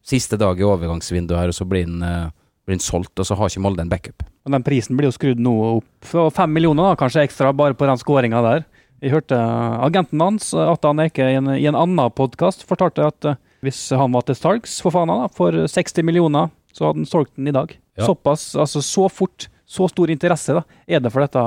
[0.05, 2.29] siste dag i overgangsvinduet her, og så blir han, eh,
[2.69, 4.27] blir den solgt, og så har ikke Molde en backup.
[4.45, 7.79] Og den prisen blir jo skrudd nå opp for fem millioner, da, kanskje ekstra, bare
[7.79, 8.69] på den skåringa der.
[9.01, 9.39] Jeg hørte
[9.81, 13.33] agenten hans, Atan Eke, i en, i en annen podkast fortalte at
[13.63, 17.37] hvis han var til salgs for faen da, for 60 millioner, så hadde han solgt
[17.37, 17.75] den i dag.
[17.99, 18.09] Ja.
[18.09, 21.45] Såpass, altså så fort, så stor interesse da, er det for dette,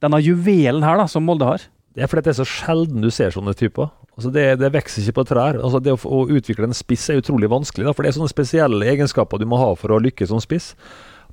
[0.00, 1.66] denne juvelen her da, som Molde har.
[1.96, 3.90] Det er fordi det er så sjelden du ser sånne typer.
[4.14, 5.58] Altså det, det vokser ikke på trær.
[5.58, 8.32] Altså det å, å utvikle en spiss er utrolig vanskelig, da, for det er sånne
[8.32, 10.74] spesielle egenskaper du må ha for å lykkes som spiss.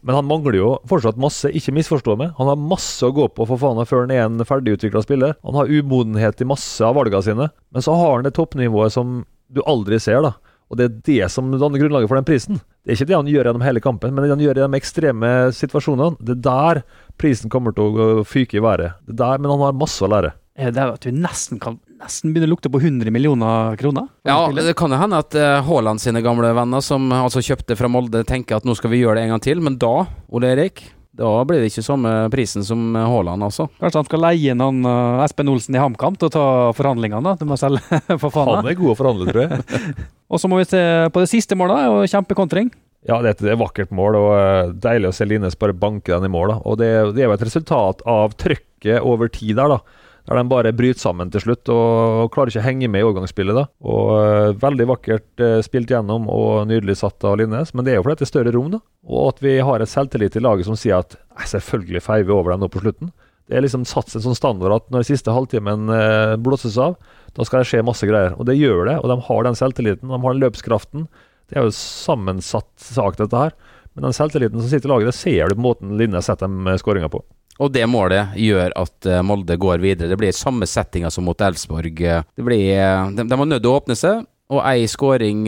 [0.05, 2.35] Men han mangler jo fortsatt masse, ikke misforstå meg.
[2.37, 5.33] Han har masse å gå på for faen før han er en ferdigutvikla spiller.
[5.45, 9.23] Han har umodenhet i masse av valgene sine, men så har han det toppnivået som
[9.53, 10.35] du aldri ser, da.
[10.67, 12.59] Og det er det som danner grunnlaget for den prisen.
[12.83, 14.79] Det er ikke det han gjør gjennom hele kampen, men det han gjør i de
[14.79, 16.17] ekstreme situasjonene.
[16.19, 16.81] Det er der
[17.19, 18.99] prisen kommer til å fyke i været.
[19.07, 20.33] Det er der, men han har masse å lære.
[20.57, 23.77] Er Det er jo at vi nesten kan nesten begynner å lukte på 100 millioner
[23.79, 24.09] kroner.
[24.27, 27.89] Ja, det kan jo hende at eh, Haaland sine gamle venner, som altså kjøpte fra
[27.89, 30.83] Molde, tenker at nå skal vi gjøre det en gang til, men da, Ole Erik,
[31.17, 33.67] da blir det ikke samme prisen som Haaland, altså.
[33.81, 36.45] Kanskje han skal leie inn han eh, Espen Olsen i HamKam til å ta
[36.77, 37.23] forhandlingene?
[37.25, 37.35] da.
[37.39, 37.81] Du må selge
[38.21, 38.59] for faen.
[38.61, 39.87] Han er god å forhandle, tror jeg.
[40.31, 40.81] Og så må vi se
[41.13, 42.69] på det siste målet, og kjempekontring.
[43.07, 45.55] Ja, det er et det er et vakkert mål, og eh, deilig å se Linnes
[45.59, 46.51] bare banke den i mål.
[46.51, 46.57] da.
[46.67, 50.03] Og det, det er jo et resultat av trøkket over tid der, da.
[50.27, 53.55] Der de bare bryter sammen til slutt og, klarer ikke å henge med i overgangsspillet.
[53.55, 53.63] da.
[53.87, 58.01] Og eh, Veldig vakkert eh, spilt gjennom og nydelig satt av Linnes, men det er
[58.01, 58.73] jo fordi det er større rom.
[58.75, 58.81] da.
[59.07, 62.35] Og at vi har et selvtillit i laget som sier at "Nei, selvfølgelig feier vi
[62.35, 63.13] over dem nå på slutten.
[63.47, 66.97] Det er liksom satt en sånn standard at når siste halvtimen eh, blåses av,
[67.37, 68.35] da skal det skje masse greier.
[68.35, 71.07] Og det gjør det, og de har den selvtilliten, de har den løpskraften.
[71.47, 73.55] Det er jo sammensatt sak, dette her.
[73.95, 76.67] Men den selvtilliten som sitter i laget, det ser du på måten Linnes setter dem
[76.75, 77.23] skåringa på.
[77.57, 80.11] Og det målet gjør at eh, Molde går videre.
[80.11, 82.01] Det blir samme settinga som mot Elfsborg.
[82.05, 85.41] Eh, Det blir, eh, de, de var nødt til å åpne seg, og ei skåring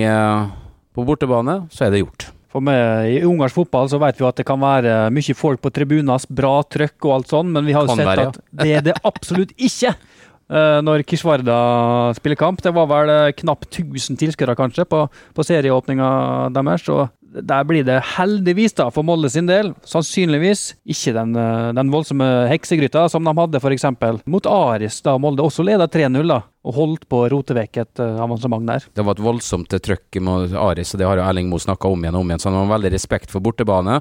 [0.95, 2.25] på bortebane, så er det gjort.
[2.49, 5.69] For med, I ungarsk fotball så vet vi at det kan være mye folk på
[5.71, 8.97] tribunas, bra trøkk og alt sånn, men vi har jo sett at det er det
[9.05, 9.93] absolutt ikke.
[10.49, 11.55] når Kishvarda
[12.17, 12.61] spiller kamp.
[12.65, 15.03] Det var vel knapt 1000 tilskuere kanskje på,
[15.37, 16.89] på serieåpninga deres.
[16.89, 21.91] og der blir det heldigvis, da, for Molde sin del, sannsynligvis ikke den, eh, den
[21.93, 23.85] voldsomme heksegryta som de hadde f.eks.
[24.25, 28.03] mot Aris, da Molde også leda 3-0 da, og holdt på å rote vekk et
[28.03, 28.87] eh, avansement der.
[28.95, 32.03] Det var et voldsomt trøkk mot Aris, og det har jo Erling Moe snakka om
[32.03, 33.99] igjen og om igjen, så han har veldig respekt for bortebane.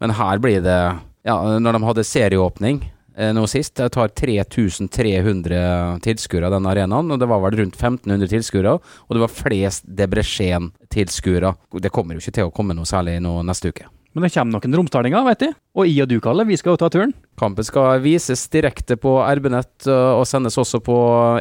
[0.00, 0.80] Men her blir det
[1.20, 7.10] Ja, når de hadde serieåpning eh, nå sist, det tar 3300 tilskuere av den arenaen,
[7.10, 11.54] og det var vel rundt 1500 tilskuere, og det var flest Debrecen-tilskuere.
[11.82, 13.90] Det kommer jo ikke til å komme noe særlig nå neste uke.
[14.10, 15.48] Men det kommer noen romsdalinger, vet de.
[15.78, 17.12] Og jeg og du, Kalle, vi skal jo ta turen.
[17.38, 20.96] Kampen skal vises direkte på RB-nett uh, og sendes også på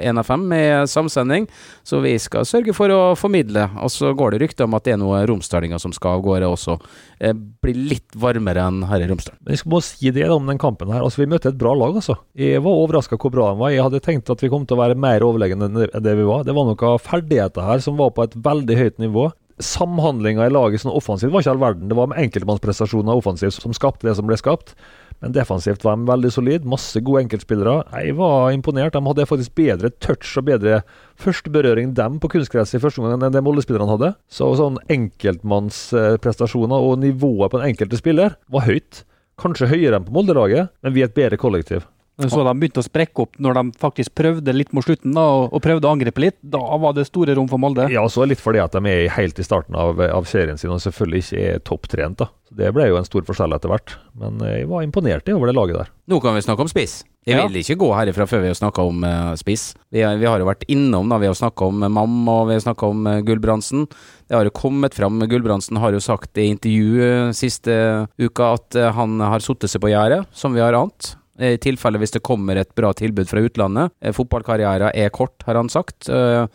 [0.06, 1.48] 1FM med samsending,
[1.82, 3.66] så vi skal sørge for å formidle.
[3.82, 6.52] Og så går det rykter om at det er noen romsdalinger som skal av gårde
[6.54, 6.78] også.
[7.18, 9.40] Eh, blir litt varmere enn her i Romsdal.
[9.42, 11.02] Vi jeg skal bare si det om den kampen her.
[11.02, 12.20] Altså, Vi møtte et bra lag, altså.
[12.38, 13.74] Jeg var overraska hvor bra de var.
[13.74, 16.46] Jeg hadde tenkt at vi kom til å være mer overlegne enn det vi var.
[16.46, 19.32] Det var noen ferdigheter her som var på et veldig høyt nivå.
[19.60, 21.90] Samhandlinga i laget sånn offensivt var ikke all verden.
[21.92, 24.72] Det var med enkeltmannsprestasjoner offensivt som skapte det som ble skapt.
[25.20, 26.68] Men defensivt var de veldig solid.
[26.70, 27.84] Masse gode enkeltspillere.
[27.92, 28.96] Jeg var imponert.
[28.96, 30.80] De hadde faktisk bedre touch og bedre
[31.20, 34.14] førsteberøring dem på kunstgress i første omgang enn det Molde-spillerne hadde.
[34.32, 39.04] Så sånn enkeltmannsprestasjoner og nivået på den enkelte spiller var høyt.
[39.40, 41.84] Kanskje høyere enn på Molde-laget, men vi er et bedre kollektiv.
[42.20, 45.54] Så de begynte å sprekke opp når de faktisk prøvde litt mot slutten da, og,
[45.56, 46.36] og prøvde å angripe litt.
[46.44, 47.86] Da var det store rom for Molde.
[47.94, 50.82] Ja, så litt fordi at de er helt i starten av, av serien sin og
[50.84, 52.18] selvfølgelig ikke er topptrent.
[52.20, 52.28] da.
[52.50, 53.96] Så Det ble jo en stor forskjell etter hvert.
[54.20, 55.94] Men eh, jeg var imponert over det laget der.
[56.10, 57.04] Nå kan vi snakke om spiss.
[57.28, 57.44] Jeg Ja.
[57.48, 59.76] vil ikke gå herifra før vi har snakka om eh, spiss.
[59.94, 61.20] Vi, har- vi har jo vært innom, da.
[61.22, 63.86] Vi har snakka om eh, Mam og vi har snakka om uh, Gulbrandsen.
[64.28, 65.20] Det har jo kommet fram.
[65.30, 70.26] Gulbrandsen har jo sagt i intervju siste uka at han har satt seg på gjerdet,
[70.34, 71.14] som vi har ant.
[71.40, 73.94] I tilfelle hvis det kommer et bra tilbud fra utlandet.
[74.04, 76.10] Eh, Fotballkarrieren er kort, har han sagt.
[76.10, 76.46] Eh,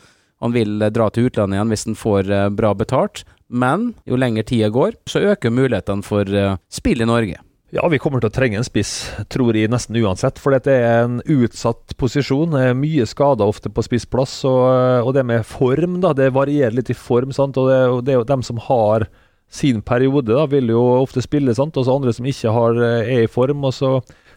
[0.44, 3.22] Han vil eh, dra til utlandet igjen hvis han får eh, bra betalt.
[3.48, 7.38] Men jo lenger tida går, så øker mulighetene for eh, spill i Norge.
[7.74, 8.90] Ja, vi kommer til å trenge en spiss,
[9.32, 10.36] tror jeg nesten uansett.
[10.38, 12.52] For dette er en utsatt posisjon.
[12.54, 14.36] Det er Mye skader ofte på spissplass.
[14.46, 14.62] Og,
[15.08, 17.32] og det med form, da, det varierer litt i form.
[17.34, 17.56] sant?
[17.58, 19.08] Og det, og det er jo dem som har
[19.50, 21.54] sin periode, da, vil jo ofte spille.
[21.58, 21.74] sant?
[21.80, 23.64] Og andre som ikke har, eh, er i form.
[23.66, 23.90] Og så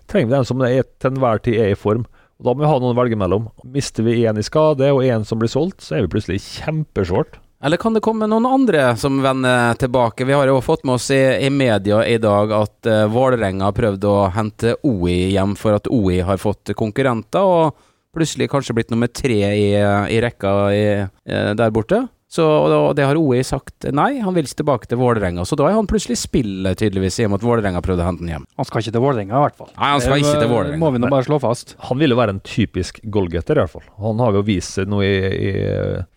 [0.10, 2.06] trenger vi dem som er, til enhver tid er i form.
[2.38, 3.50] Og Da må vi ha noen å velge mellom.
[3.65, 7.39] Mister vi én i skade og én som blir solgt, så er vi plutselig kjempeshort.
[7.63, 10.28] Eller kan det komme noen andre som vender tilbake?
[10.30, 13.78] Vi har jo fått med oss i, i media i dag at uh, Vålerenga har
[13.78, 17.74] prøvd å hente OI hjem for at OI har fått konkurrenter, og
[18.13, 22.04] plutselig kanskje blitt nummer tre i, i rekka i, eh, der borte.
[22.28, 25.46] Så, og det har OI sagt nei, han vil ikke tilbake til Vålerenga.
[25.48, 28.26] Så da er han plutselig spillet, tydeligvis, i og med at Vålerenga prøvde å hente
[28.26, 28.48] ham hjem.
[28.60, 29.70] Han skal ikke til Vålerenga, i hvert fall.
[29.78, 30.82] Nei, han skal ikke til Det Vålerenga.
[30.84, 31.76] Må vi nå bare slå fast.
[31.88, 33.88] Han ville være en typisk goalgetter, i hvert fall.
[34.04, 35.13] Han har jo vist seg nå i,
[35.48, 35.54] i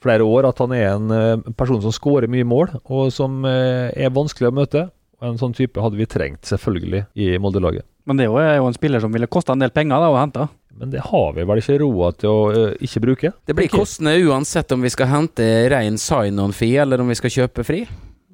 [0.02, 3.94] flere år at han er en eh, person som skårer mye mål, og som eh,
[3.94, 4.88] er vanskelig å møte.
[5.22, 7.86] En sånn type hadde vi trengt, selvfølgelig, i Molde-laget.
[8.08, 10.08] Men det er jo- er jo en spiller som ville kosta en del penger da,
[10.10, 10.48] å hente.
[10.78, 13.32] Men det har vi vel ikke råd til å eh, ikke bruke?
[13.46, 17.66] Det blir kostende uansett om vi skal hente rein sign-on-fee, eller om vi skal kjøpe
[17.66, 17.84] fri.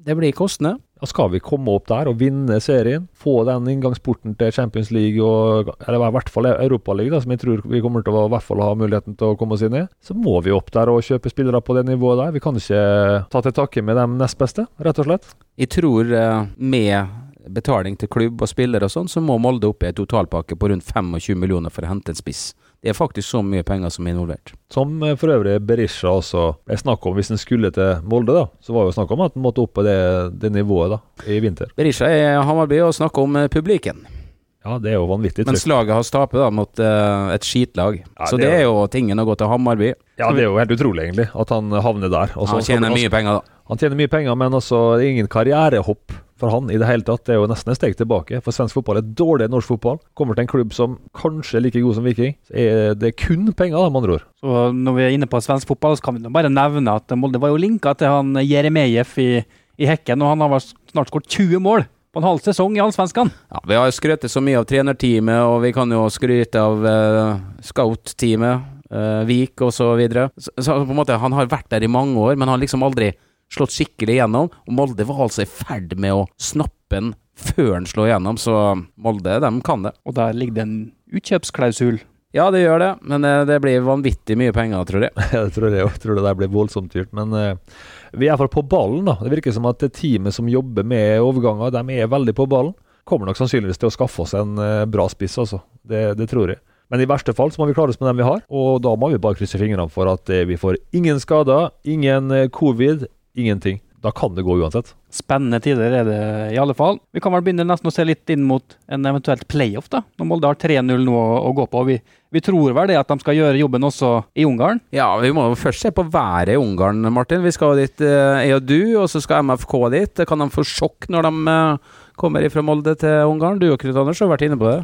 [0.07, 0.77] Det blir kostende.
[0.97, 5.21] Ja, skal vi komme opp der og vinne serien, få den inngangsporten til Champions League,
[5.21, 8.47] og, eller i hvert fall Europaligaen, som jeg tror vi kommer til å i hvert
[8.47, 11.03] fall ha muligheten til å komme oss inn i, så må vi opp der og
[11.05, 12.33] kjøpe spillere på det nivået der.
[12.33, 12.81] Vi kan ikke
[13.29, 15.29] ta til takke med de nest beste, rett og slett.
[15.59, 19.83] Jeg tror eh, med betaling til klubb og spillere og sånn, så må Molde opp
[19.83, 22.51] i en totalpakke på rundt 25 millioner for å hente en spiss.
[22.83, 24.53] Det er faktisk så mye penger som er involvert.
[24.73, 28.45] Som eh, for øvrig Berisha også er snakk om hvis han skulle til Molde, da.
[28.61, 29.97] Så var det jo snakk om at han måtte opp på det,
[30.37, 31.73] det nivået da, i vinter.
[31.77, 34.05] Berisha er Hammarby og snakker om publiken.
[34.05, 34.23] publikum.
[34.67, 35.71] Ja, det er jo vanvittig Mens trykk.
[35.71, 38.01] laget hans taper da mot uh, et skitlag.
[38.03, 39.93] Ja, så det er jo tingen å gå til Hammarby.
[40.19, 42.33] Ja, det er jo helt utrolig, egentlig, at han havner der.
[42.35, 43.61] Også, Han tjener han- mye penger, da.
[43.71, 47.25] Han tjener mye penger, men også ingen karrierehopp for han i det hele tatt.
[47.27, 48.41] Det er jo nesten et steg tilbake.
[48.45, 49.99] For svensk fotball er dårlig norsk fotball.
[50.17, 52.37] Kommer til en klubb som kanskje er like god som Viking.
[52.47, 54.25] Så er det kun penger, da, med andre ord.
[54.41, 57.41] Så når vi er inne på svensk fotball, så kan vi bare nevne at Molde
[57.41, 59.29] var jo linka til han Jeremejeff i,
[59.77, 63.29] i Hekken, og han har snart skåret 20 mål på en halv sesong i Allsvenskan.
[63.51, 67.37] Ja, vi har skrøtet så mye av trenerteamet, og vi kan jo skryte av uh,
[67.65, 70.29] scout-teamet, uh, Vik og så videre.
[70.37, 72.63] Så, så på en måte, han har vært der i mange år, men han har
[72.63, 73.11] liksom aldri
[73.53, 74.51] slått skikkelig igjennom.
[74.67, 78.53] Og Molde var altså i ferd med å snappe den før den slår igjennom, så
[78.97, 79.93] Molde, de kan det.
[80.07, 80.77] Og der ligger det en
[81.13, 81.99] utkjøpsklausul.
[82.35, 85.13] Ja, det gjør det, men eh, det blir vanvittig mye penger, tror jeg.
[85.31, 85.95] det tror jeg òg.
[86.03, 87.13] tror det der blir voldsomt dyrt.
[87.15, 87.79] Men uh,
[88.11, 89.15] vi er iallfall på ballen, da.
[89.21, 92.75] Det virker som at det teamet som jobber med overganger, de er veldig på ballen.
[93.07, 95.61] Kommer nok sannsynligvis til å skaffe oss en uh, bra spiss, altså.
[95.87, 96.61] Det, det tror jeg.
[96.91, 98.93] Men i verste fall så må vi klare oss med dem vi har, og da
[98.99, 103.03] må vi bare krysse fingrene for at vi får ingen skader, ingen covid,
[103.37, 103.81] ingenting.
[104.01, 104.91] Da kan det gå uansett.
[105.09, 106.19] Spennende tider er det
[106.53, 106.99] i alle fall.
[107.15, 110.03] Vi kan vel begynne nesten å se litt inn mot en eventuelt playoff, da.
[110.21, 111.81] Når Molde har 3-0 nå å, å gå på.
[111.89, 111.97] Vi,
[112.33, 114.83] vi tror vel det at de skal gjøre jobben også i Ungarn.
[114.93, 117.41] Ja, vi må jo først se på været i Ungarn, Martin.
[117.45, 120.27] Vi skal dit, eh, jeg og du, og så skal MFK dit.
[120.29, 123.57] Kan de få sjokk når de eh, kommer fra Molde til Ungarn?
[123.63, 124.79] Du og Knut Anders har vært inne på det.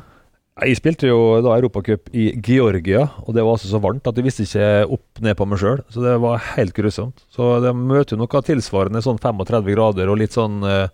[0.53, 4.27] Jeg spilte jo da Europacup i Georgia, og det var altså så varmt at jeg
[4.27, 5.81] visste ikke opp ned på meg sjøl.
[5.89, 7.23] Så det var helt grusomt.
[7.33, 10.93] Så de møter jo noe tilsvarende sånn 35 grader og litt sånn eh,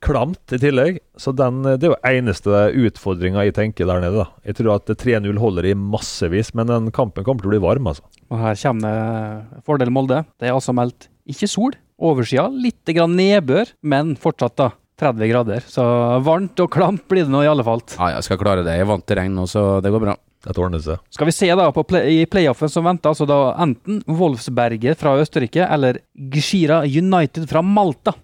[0.00, 1.02] klamt i tillegg.
[1.20, 4.24] Så den, eh, det er jo eneste utfordringa jeg tenker der nede.
[4.24, 4.42] da.
[4.48, 7.92] Jeg tror at 3-0 holder i massevis, men den kampen kommer til å bli varm,
[7.92, 8.08] altså.
[8.32, 10.24] Og her kommer det fordel Molde.
[10.40, 11.76] Det er altså meldt ikke sol.
[11.98, 14.68] overskya, litt grann nedbør, men fortsatt da
[14.98, 15.66] 30 grader.
[15.66, 15.84] Så
[16.26, 17.82] varmt og klamt blir det nå i alle fall.
[17.96, 18.74] Ja, jeg skal klare det.
[18.76, 20.16] Jeg er vant til regn nå, så det går bra.
[20.46, 21.00] Dette ordner seg.
[21.10, 25.16] Skal vi se da på play i playoffen som venter, altså da enten Wolfsberger fra
[25.18, 28.14] Østerrike eller Gshira United fra Malta.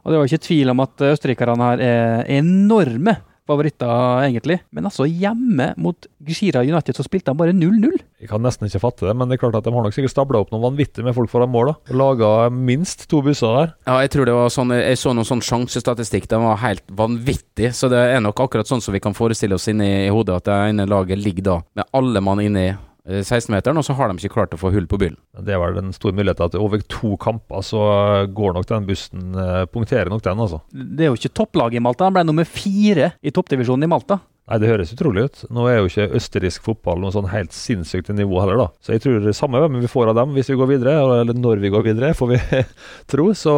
[0.00, 3.18] Og det var ikke tvil om at østerrikerne her er enorme
[3.50, 4.60] favoritter, egentlig.
[4.72, 7.98] Men altså hjemme mot Gishira United så spilte de bare 0-0.
[8.20, 10.14] Jeg kan nesten ikke fatte det, men det er klart at de har nok sikkert
[10.14, 11.72] stabla opp noen vanvittig med folk foran mål.
[11.72, 11.96] da.
[12.00, 13.72] Laga minst to busser der.
[13.88, 16.28] Ja, jeg tror det var sånn Jeg så noen sånn sjansestatistikk.
[16.30, 17.72] Den var helt vanvittig.
[17.76, 20.48] Så det er nok akkurat sånn som vi kan forestille oss inni i hodet, at
[20.50, 22.86] det ene laget ligger da med alle mann inne i eh,
[23.20, 25.18] 16-meteren, og så har de ikke klart å få hull på byllen.
[25.44, 27.82] Det er vel store muligheten mulighet at over to kamper så
[28.30, 30.60] går nok den bussen eh, Punkterer nok den, altså.
[30.70, 32.08] Det er jo ikke topplaget i Malta.
[32.08, 34.20] De ble nummer fire i toppdivisjonen i Malta.
[34.50, 35.42] Nei, Det høres utrolig ut.
[35.54, 38.66] Nå er jo ikke østerriksk fotball noe sånn helt sinnssykt nivå heller, da.
[38.82, 41.38] Så jeg tror det samme hvem vi får av dem hvis vi går videre, eller
[41.38, 42.40] når vi går videre, får vi
[43.12, 43.54] tro, så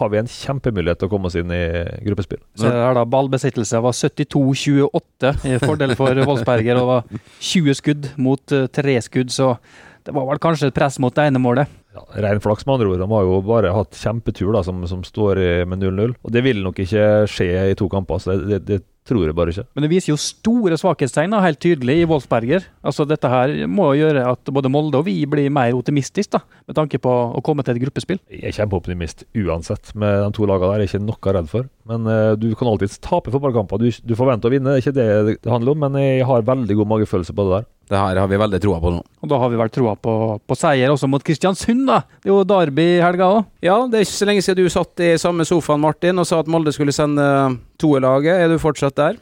[0.00, 1.62] har vi en kjempemulighet til å komme oss inn i
[2.04, 2.42] gruppespill.
[2.60, 7.80] Så det er da ballbesittelse var 72-28 i fordel for Wolfsberger, og det var 20
[7.80, 9.54] skudd mot eh, tre skudd, så
[10.04, 11.72] det var vel kanskje et press mot det ene målet.
[11.96, 13.00] Ja, Ren flaks, med andre ord.
[13.00, 16.14] De har jo bare hatt kjempetur, da, som, som står med 0-0.
[16.20, 18.78] Og det vil nok ikke skje i to kamper, så det, det, det
[19.08, 19.66] tror jeg bare ikke.
[19.74, 22.66] Men det viser jo store svakhetstegn, helt tydelig, i Wolfsberger.
[22.86, 26.42] Altså Dette her må jo gjøre at både Molde og vi blir mer optimistiske, da,
[26.68, 28.20] med tanke på å komme til et gruppespill.
[28.32, 30.84] Jeg er kjempeoptimist uansett med de to lagene der.
[30.84, 31.70] Jeg er ikke noe redd for.
[31.88, 33.80] Men uh, du kan alltids tape fotballkamper.
[33.80, 35.84] Du, du forventer å vinne, det er ikke det det handler om.
[35.86, 37.68] Men jeg har veldig god magefølelse på det der.
[37.88, 39.02] Det her har vi veldig troa på nå.
[39.22, 42.02] Og da har vi vel troa på, på seier også mot Kristiansund, da.
[42.20, 43.46] Det er jo Derby i helga òg.
[43.64, 46.42] Ja, det er ikke så lenge siden du satt i samme sofaen, Martin, og sa
[46.42, 47.24] at Molde skulle sende
[47.80, 48.44] toerlaget.
[48.44, 49.16] Er du fortsatt der?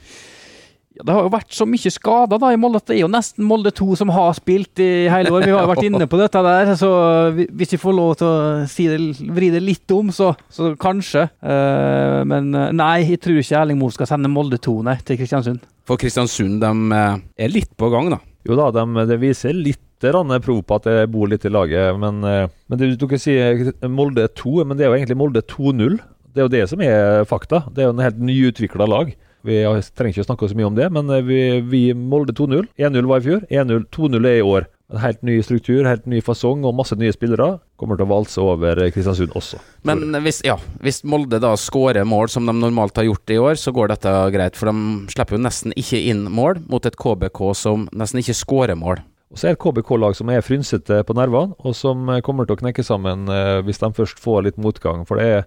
[0.96, 3.10] Ja, det har jo vært så mye skader da i Molde at det er jo
[3.12, 5.44] nesten Molde 2 som har spilt i hele år.
[5.44, 6.90] Vi har jo vært inne på dette der, så
[7.36, 8.38] hvis vi får lov til å
[8.70, 9.00] si det,
[9.36, 11.26] vri det litt om, så, så kanskje.
[11.44, 15.20] Uh, men eh, nei, jeg tror ikke Erling Moe skal sende Molde 2 nei, til
[15.20, 15.60] Kristiansund.
[15.86, 18.22] For Kristiansund de eh, er litt på gang, da.
[18.46, 21.96] Jo da, de, det viser litt grann prov på at jeg bor litt i laget.
[22.00, 25.18] Men, eh, men det, du kan si eh, Molde 2, men det er jo egentlig
[25.18, 25.98] Molde 2-0.
[26.36, 27.64] Det er jo det som er fakta.
[27.72, 29.14] Det er jo en helt nyutvikla lag.
[29.46, 29.60] Vi
[29.94, 32.66] trenger ikke snakke så mye om det, men eh, vi, vi Molde 2-0.
[32.76, 33.44] 1-0 var i fjor.
[33.50, 34.68] 1-0, 2-0 er i år.
[34.92, 37.56] En helt ny struktur, helt ny fasong og masse nye spillere.
[37.80, 39.58] Kommer til å valse over Kristiansund også.
[39.88, 43.58] Men hvis, ja, hvis Molde da skårer mål som de normalt har gjort i år,
[43.58, 44.54] så går dette greit.
[44.58, 48.78] For de slipper jo nesten ikke inn mål mot et KBK som nesten ikke skårer
[48.78, 49.02] mål.
[49.32, 52.46] Og så er det et KBK-lag som er frynsete på nervene, og som eh, kommer
[52.46, 55.02] til å knekke sammen eh, hvis de først får litt motgang.
[55.08, 55.42] For det er,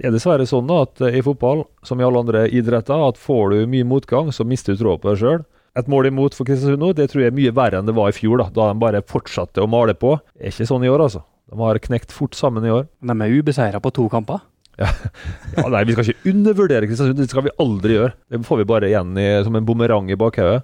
[0.00, 3.20] det er dessverre sånn da, at eh, i fotball, som i alle andre idretter, at
[3.20, 5.46] får du mye motgang, så mister du tråden på deg sjøl.
[5.78, 8.10] Et mål imot for Kristiansund nå, det tror jeg er mye verre enn det var
[8.10, 10.16] i fjor, da, da de bare fortsatte å male på.
[10.34, 11.22] Det er ikke sånn i år, altså.
[11.50, 12.88] De har knekt fort sammen i år.
[13.02, 14.42] De er ubeseira på to kamper.
[14.80, 18.14] Ja, nei, Vi skal ikke undervurdere Kristiansund, det skal vi aldri gjøre.
[18.32, 20.62] Det får vi bare igjen i, som en bumerang i bakhodet.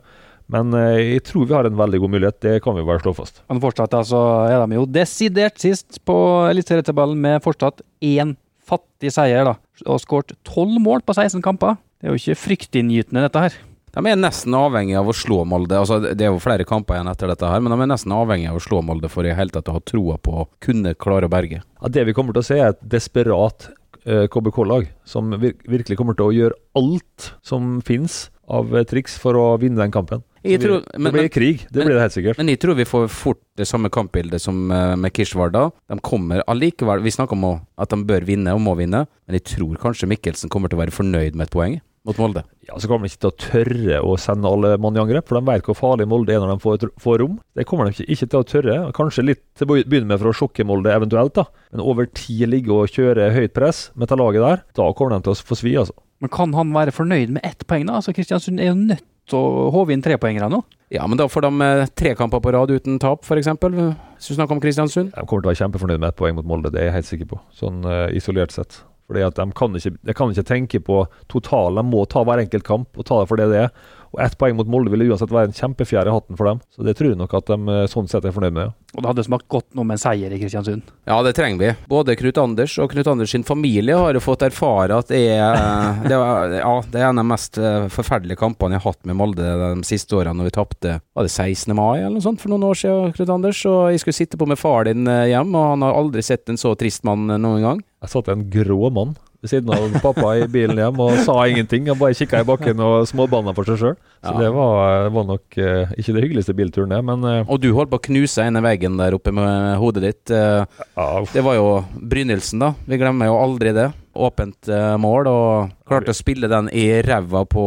[0.53, 3.13] Men eh, jeg tror vi har en veldig god mulighet, det kan vi bare slå
[3.19, 3.43] fast.
[3.51, 6.17] Men fortsatt altså, er de jo desidert sist på
[6.53, 9.47] eliteserietabellen med fortsatt én fattig seier.
[9.47, 11.77] da, Og skåret tolv mål på 16 kamper.
[11.99, 13.59] Det er jo ikke fryktinngytende, dette her.
[13.97, 15.79] De er nesten avhengig av å slå Molde.
[15.81, 18.51] Altså, det er jo flere kamper igjen etter dette her, men de er nesten avhengig
[18.51, 21.31] av å slå Molde for i hele tatt å ha troa på å kunne klare
[21.31, 21.63] å berge.
[21.81, 23.71] Ja, det vi kommer til å se, er et desperat
[24.05, 29.17] eh, KBK-lag som vir virkelig kommer til å gjøre alt som finnes av eh, triks
[29.19, 30.21] for å vinne den kampen.
[30.47, 32.39] Vi, tror- det blir men- krig, det men- blir det helt sikkert.
[32.39, 35.71] Men jeg tror vi får fort det samme kampbildet som eh, med Kishvarda.
[35.91, 37.49] De kommer allikevel Vi snakker om
[37.81, 40.85] at de bør vinne og må vinne, men jeg tror kanskje Mikkelsen kommer til å
[40.85, 42.45] være fornøyd med et poeng mot Molde.
[42.69, 45.39] Ja, Så kommer de ikke til å tørre å sende alle mann i angrep, for
[45.39, 47.37] de vet hvor farlig Molde er når de får, får rom.
[47.59, 48.79] Det kommer de ikke, ikke til å tørre.
[48.97, 51.47] Kanskje litt til å begynne med for å sjokke Molde eventuelt, da.
[51.75, 55.27] Men over tid ligge og kjøre høyt press med det laget der, da kommer de
[55.27, 55.97] til å få svi, altså.
[56.25, 57.99] Men kan han være fornøyd med ett poeng, da?
[58.01, 60.63] Altså, Kristiansund er jo nødt til å håve inn trepoengere nå.
[60.95, 63.49] Ja, men da får de eh, tre kamper på rad uten tap, f.eks.
[63.59, 65.11] Hvis du snakker om Kristiansund.
[65.13, 67.09] De kommer til å være kjempefornøyd med ett poeng mot Molde, det er jeg helt
[67.11, 67.41] sikker på.
[67.59, 68.79] Sånn eh, isolert sett.
[69.07, 72.43] Fordi at de kan, ikke, de kan ikke tenke på totalen, de må ta hver
[72.43, 73.71] enkelt kamp og ta det for det det er.
[74.15, 76.63] Og ett poeng mot Molde ville uansett være en kjempefjær i hatten for dem.
[76.75, 78.71] Så det tror jeg nok at de eh, sånn sett er fornøyd med.
[78.71, 78.87] Ja.
[78.97, 80.87] Og det hadde smakt godt nå med en seier i Kristiansund.
[81.05, 81.73] Ja, det trenger vi.
[81.91, 86.01] Både Knut Anders og Knut Anders sin familie har jo fått erfare at det er,
[86.07, 89.09] det var, ja, det er en av de mest eh, forferdelige kampene jeg har hatt
[89.09, 91.77] med Molde de siste årene, når vi tapte Var det 16.
[91.77, 93.61] mai eller noe sånt for noen år siden, Knut Anders?
[93.69, 96.49] Og jeg skulle sitte på med far din eh, hjem, og han har aldri sett
[96.53, 97.85] en så trist mann eh, noen gang.
[98.07, 101.87] Jeg satt en grå mann ved siden av pappa i bilen hjem og sa ingenting.
[101.91, 103.95] Han bare kikka i bakken og småbanna for seg sjøl.
[104.27, 104.41] Så Ja.
[104.43, 106.99] det var, var nok uh, ikke det hyggeligste bilturen, det.
[107.07, 110.35] Men uh, Og du holdt på å knuse ene veggen der oppe med hodet ditt.
[110.35, 111.07] Uh, ja.
[111.33, 112.73] Det var jo Brynildsen, da.
[112.91, 113.93] Vi glemmer jo aldri det.
[114.17, 117.65] Åpent mål, og klarte å spille den i ræva på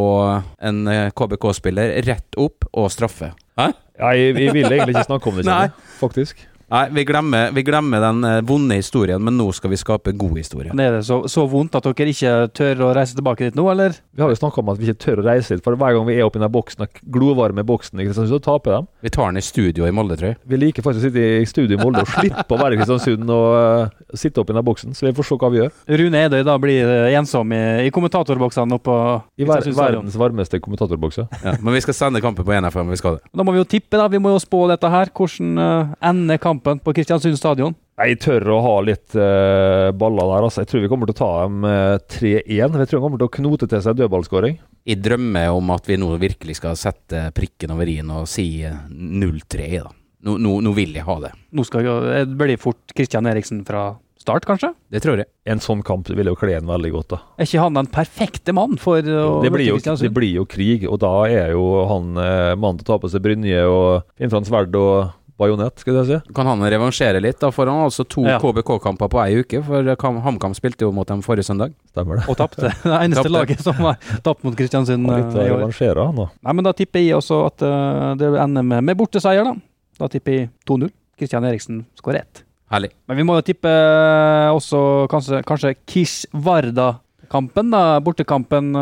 [0.65, 0.79] en
[1.13, 1.99] KBK-spiller.
[2.07, 3.29] Rett opp og straffe.
[3.59, 3.67] Hæ?
[3.99, 5.59] Ja, jeg, jeg vil egentlig ikke snakke om det,
[5.99, 6.41] faktisk.
[6.69, 10.35] Nei, vi glemmer, vi glemmer den eh, vonde historien, men nå skal vi skape god
[10.37, 10.69] historie.
[10.69, 13.63] Men Er det så, så vondt at dere ikke tør å reise tilbake dit nå,
[13.71, 13.95] eller?
[14.13, 16.05] Vi har jo snakka om at vi ikke tør å reise dit, for hver gang
[16.05, 18.81] vi er oppi i den boksen, den glovarme boksen, i Kristiansund, så taper de.
[19.07, 20.39] Vi tar den i studio i Molde, tror jeg.
[20.51, 23.33] Vi liker faktisk å sitte i studio i Molde og slippe å være i Kristiansund
[23.33, 25.73] og uh, sitte oppi i den boksen, så vi får se hva vi gjør.
[26.03, 28.99] Rune Edøy da blir eh, ensom i, i kommentatorboksene oppå
[29.41, 31.25] I ver verdens varmeste kommentatorbokser.
[31.41, 33.25] Ja, men vi skal sende kampen på NFM, vi skal det.
[33.33, 34.05] Da må vi jo tippe, da.
[34.11, 35.09] Vi må jo spå dette her.
[35.17, 37.77] Hvordan uh, ender kampen på Kristiansund stadion?
[37.99, 40.63] Jeg tør å ha litt uh, baller der, altså.
[40.63, 42.45] Jeg tror vi kommer til å ta dem uh, 3-1.
[42.47, 44.59] Jeg tror de kommer til å knote til seg dødballskåring.
[44.89, 48.77] Jeg drømmer om at vi nå virkelig skal sette prikken over i-en og si eh,
[48.89, 49.91] 0-3, da.
[50.25, 51.33] Nå, nå, nå vil jeg ha det.
[51.55, 54.71] Nå skal jo, eh, det blir fort Kristian Eriksen fra start, kanskje?
[54.91, 55.29] Det tror jeg.
[55.47, 57.19] En sånn kamp vil jo kle en veldig godt, da.
[57.37, 60.83] Er ikke han den perfekte mann for å Det blir, jo, det blir jo krig,
[60.89, 64.33] og da er jo han eh, mannen til å ta på seg brynje og finne
[64.33, 66.17] fram sverd og bajonett, skal jeg si.
[66.35, 67.39] Kan han revansjere litt?
[67.41, 68.37] Da får han altså to Ja.
[68.43, 71.73] KBK-kamper på ei uke, for Kam- HamKam spilte jo mot dem forrige søndag.
[71.93, 72.25] Stemmer det.
[72.29, 72.67] Og tapte.
[72.83, 73.31] Det eneste tappte.
[73.33, 76.27] laget som har tapt mot Kristiansund Har litt eh, å revansjere, han da.
[76.43, 79.55] Nei, men Da tipper jeg også at eh, det ender med, med borteseier, da.
[79.99, 80.91] Da tipper jeg 2-0.
[81.19, 82.43] Kristian Eriksen skårer ett.
[82.69, 82.91] Herlig.
[83.09, 87.99] Men vi må jo tippe eh, også kanskje, kanskje Kish-Varda-kampen, da.
[88.03, 88.73] Bortekampen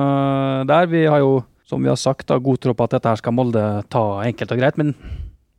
[0.67, 0.88] der.
[0.91, 3.36] Vi har jo, som vi har sagt, da, god tro på at dette her skal
[3.36, 4.93] Molde ta enkelt og greit, men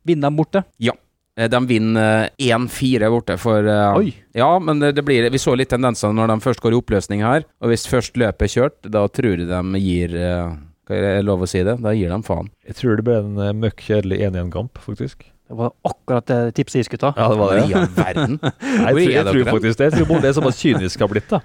[0.09, 0.63] vinner de borte?
[0.81, 0.95] Ja.
[1.39, 4.09] De vinner eh, 1-4 borte, for eh, Oi!
[4.35, 7.23] Ja, men det, det blir Vi så litt tendenser når de først går i oppløsning
[7.23, 7.45] her.
[7.63, 11.45] Og hvis først løpet er kjørt, da tror jeg de gir Hva er jeg lov
[11.45, 11.77] å si det?
[11.85, 12.51] Da gir de faen.
[12.67, 15.29] Jeg tror det ble en eh, møkk kjedelig 1-1-kamp, faktisk.
[15.49, 17.13] Det var akkurat det tipset jeg skulle ta.
[17.17, 17.63] Ja, det var det.
[17.71, 18.35] I all verden.
[18.43, 19.87] Nei, jeg, tror, jeg tror faktisk det.
[19.87, 21.31] Jeg tror som er såpass kynisk har blitt.
[21.31, 21.39] da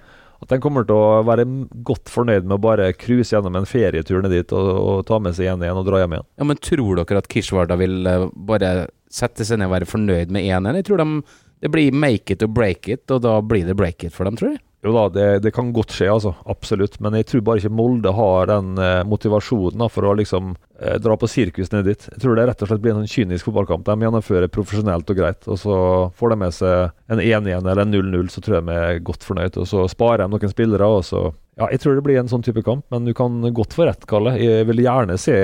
[0.44, 1.46] At den kommer til å være
[1.88, 5.32] godt fornøyd med å bare cruise gjennom en ferietur ned dit og, og ta med
[5.38, 6.26] seg 1-1 og dra hjem igjen.
[6.36, 8.74] Ja, men tror dere at Kishwarda vil eh, bare
[9.08, 10.82] sette seg ned og være fornøyd med 1-1?
[10.82, 11.08] Jeg tror de,
[11.64, 14.36] det blir make it or break it, og da blir det break it for dem,
[14.36, 14.60] tror jeg.
[14.84, 16.34] Jo da, det, det kan godt skje, altså.
[16.50, 16.98] Absolutt.
[17.00, 20.98] Men jeg tror bare ikke Molde har den eh, motivasjonen da, for å liksom eh,
[21.00, 22.04] dra på sirkus ned dit.
[22.12, 23.86] Jeg tror det rett og slett blir en sånn kynisk fotballkamp.
[23.86, 25.48] De gjennomfører profesjonelt og greit.
[25.48, 25.78] Og så
[26.18, 29.24] får de med seg en 1-1 eller en 0-0, så tror jeg de er godt
[29.24, 29.56] fornøyd.
[29.62, 31.24] Og så sparer de noen spillere, og så
[31.54, 34.04] Ja, jeg tror det blir en sånn type kamp, men du kan godt få rett,
[34.10, 34.34] Kalle.
[34.36, 35.38] Jeg vil gjerne se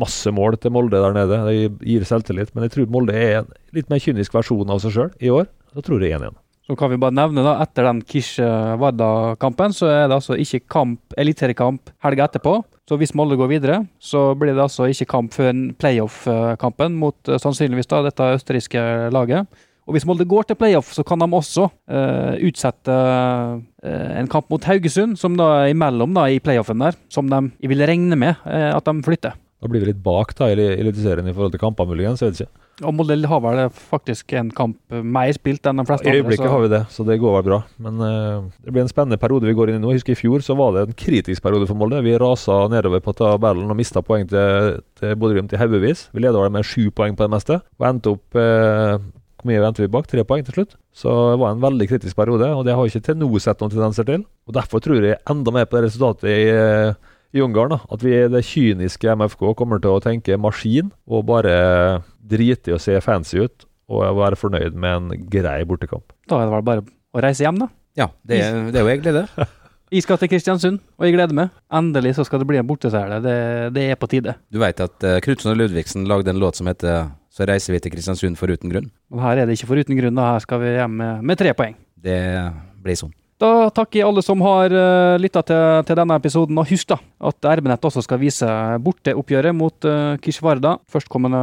[0.00, 1.40] masse mål til Molde der nede.
[1.48, 2.52] Det gir selvtillit.
[2.52, 5.48] Men jeg tror Molde er en litt mer kynisk versjon av seg sjøl i år.
[5.72, 6.36] Da tror jeg 1-1.
[6.70, 11.00] Så kan vi bare nevne da, Etter den Kish-Varda-kampen så er det altså ikke kamp,
[11.18, 12.60] eliteseriekamp helga etterpå.
[12.86, 15.50] Så hvis Molde går videre, så blir det altså ikke kamp før
[15.82, 19.50] playoff-kampen mot eh, sannsynligvis da dette østerrikske laget.
[19.90, 24.46] Og hvis Molde går til playoff, så kan de også eh, utsette eh, en kamp
[24.54, 28.46] mot Haugesund, som da er imellom da i playoffen der, som de vil regne med
[28.46, 29.34] eh, at de flytter.
[29.60, 32.22] Da blir vi litt bak da i Eliteserien i forhold til kamper, muligens.
[32.22, 32.66] Jeg vet ikke.
[32.88, 36.14] Og Modell har vel faktisk en kamp mer spilt enn de fleste andre.
[36.14, 36.22] I andre.
[36.22, 37.58] øyeblikket så- har vi det, så det går vel bra.
[37.78, 39.92] Men uh, det blir en spennende periode vi går inn i nå.
[39.92, 42.00] Jeg husker I fjor så var det en kritisk periode for Molde.
[42.02, 46.08] Vi rasa nedover på tabellen og mista poeng til, til Bodø-Glimt i haugevis.
[46.14, 48.96] Vi leda med sju poeng på det meste, og endte opp uh,
[49.40, 50.06] Hvor mye endte vi bak?
[50.08, 50.74] Tre poeng til slutt.
[50.92, 53.60] Så det var en veldig kritisk periode, og det har jeg ikke til nå sett
[53.60, 54.24] noen tendenser til.
[54.48, 56.92] Og Derfor tror jeg enda mer på det resultatet i, eh,
[57.32, 57.76] i Ungarn.
[57.76, 57.80] da.
[57.90, 62.82] At vi det kyniske MFK kommer til å tenke maskin, og bare drite i å
[62.82, 66.12] se fancy ut, og være fornøyd med en grei bortekamp.
[66.30, 67.70] Da er det vel bare å reise hjem, da.
[67.98, 68.38] Ja, det,
[68.70, 69.26] det er jo egentlig det.
[69.90, 71.54] Jeg skal til Kristiansund, og jeg gleder meg.
[71.74, 73.16] Endelig så skal det bli en borteseier.
[73.24, 73.38] Det,
[73.74, 74.36] det er på tide.
[74.46, 77.80] Du veit at uh, Knutson og Ludvigsen lagde en låt som heter 'Så reiser vi
[77.80, 78.90] til Kristiansund foruten grunn'?
[79.10, 80.14] Og her er det ikke for uten grunn.
[80.14, 80.32] da.
[80.32, 81.74] Her skal vi hjem med, med tre poeng.
[81.98, 82.52] Det
[82.82, 83.12] blir sånn.
[83.40, 86.58] Da takker jeg alle som har uh, lytta til, til denne episoden.
[86.60, 86.98] Og husk da
[87.30, 88.48] at RB-nett også skal vise
[88.84, 91.40] borteoppgjøret mot uh, Kishvarda førstkommende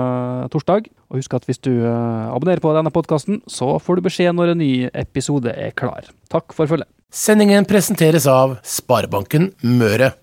[0.54, 0.92] torsdag.
[1.10, 4.54] Og husk at hvis du uh, abonnerer på denne podkasten, så får du beskjed når
[4.54, 6.12] en ny episode er klar.
[6.30, 6.90] Takk for følget.
[7.08, 10.18] Sendingen presenteres av Sparebanken Møre.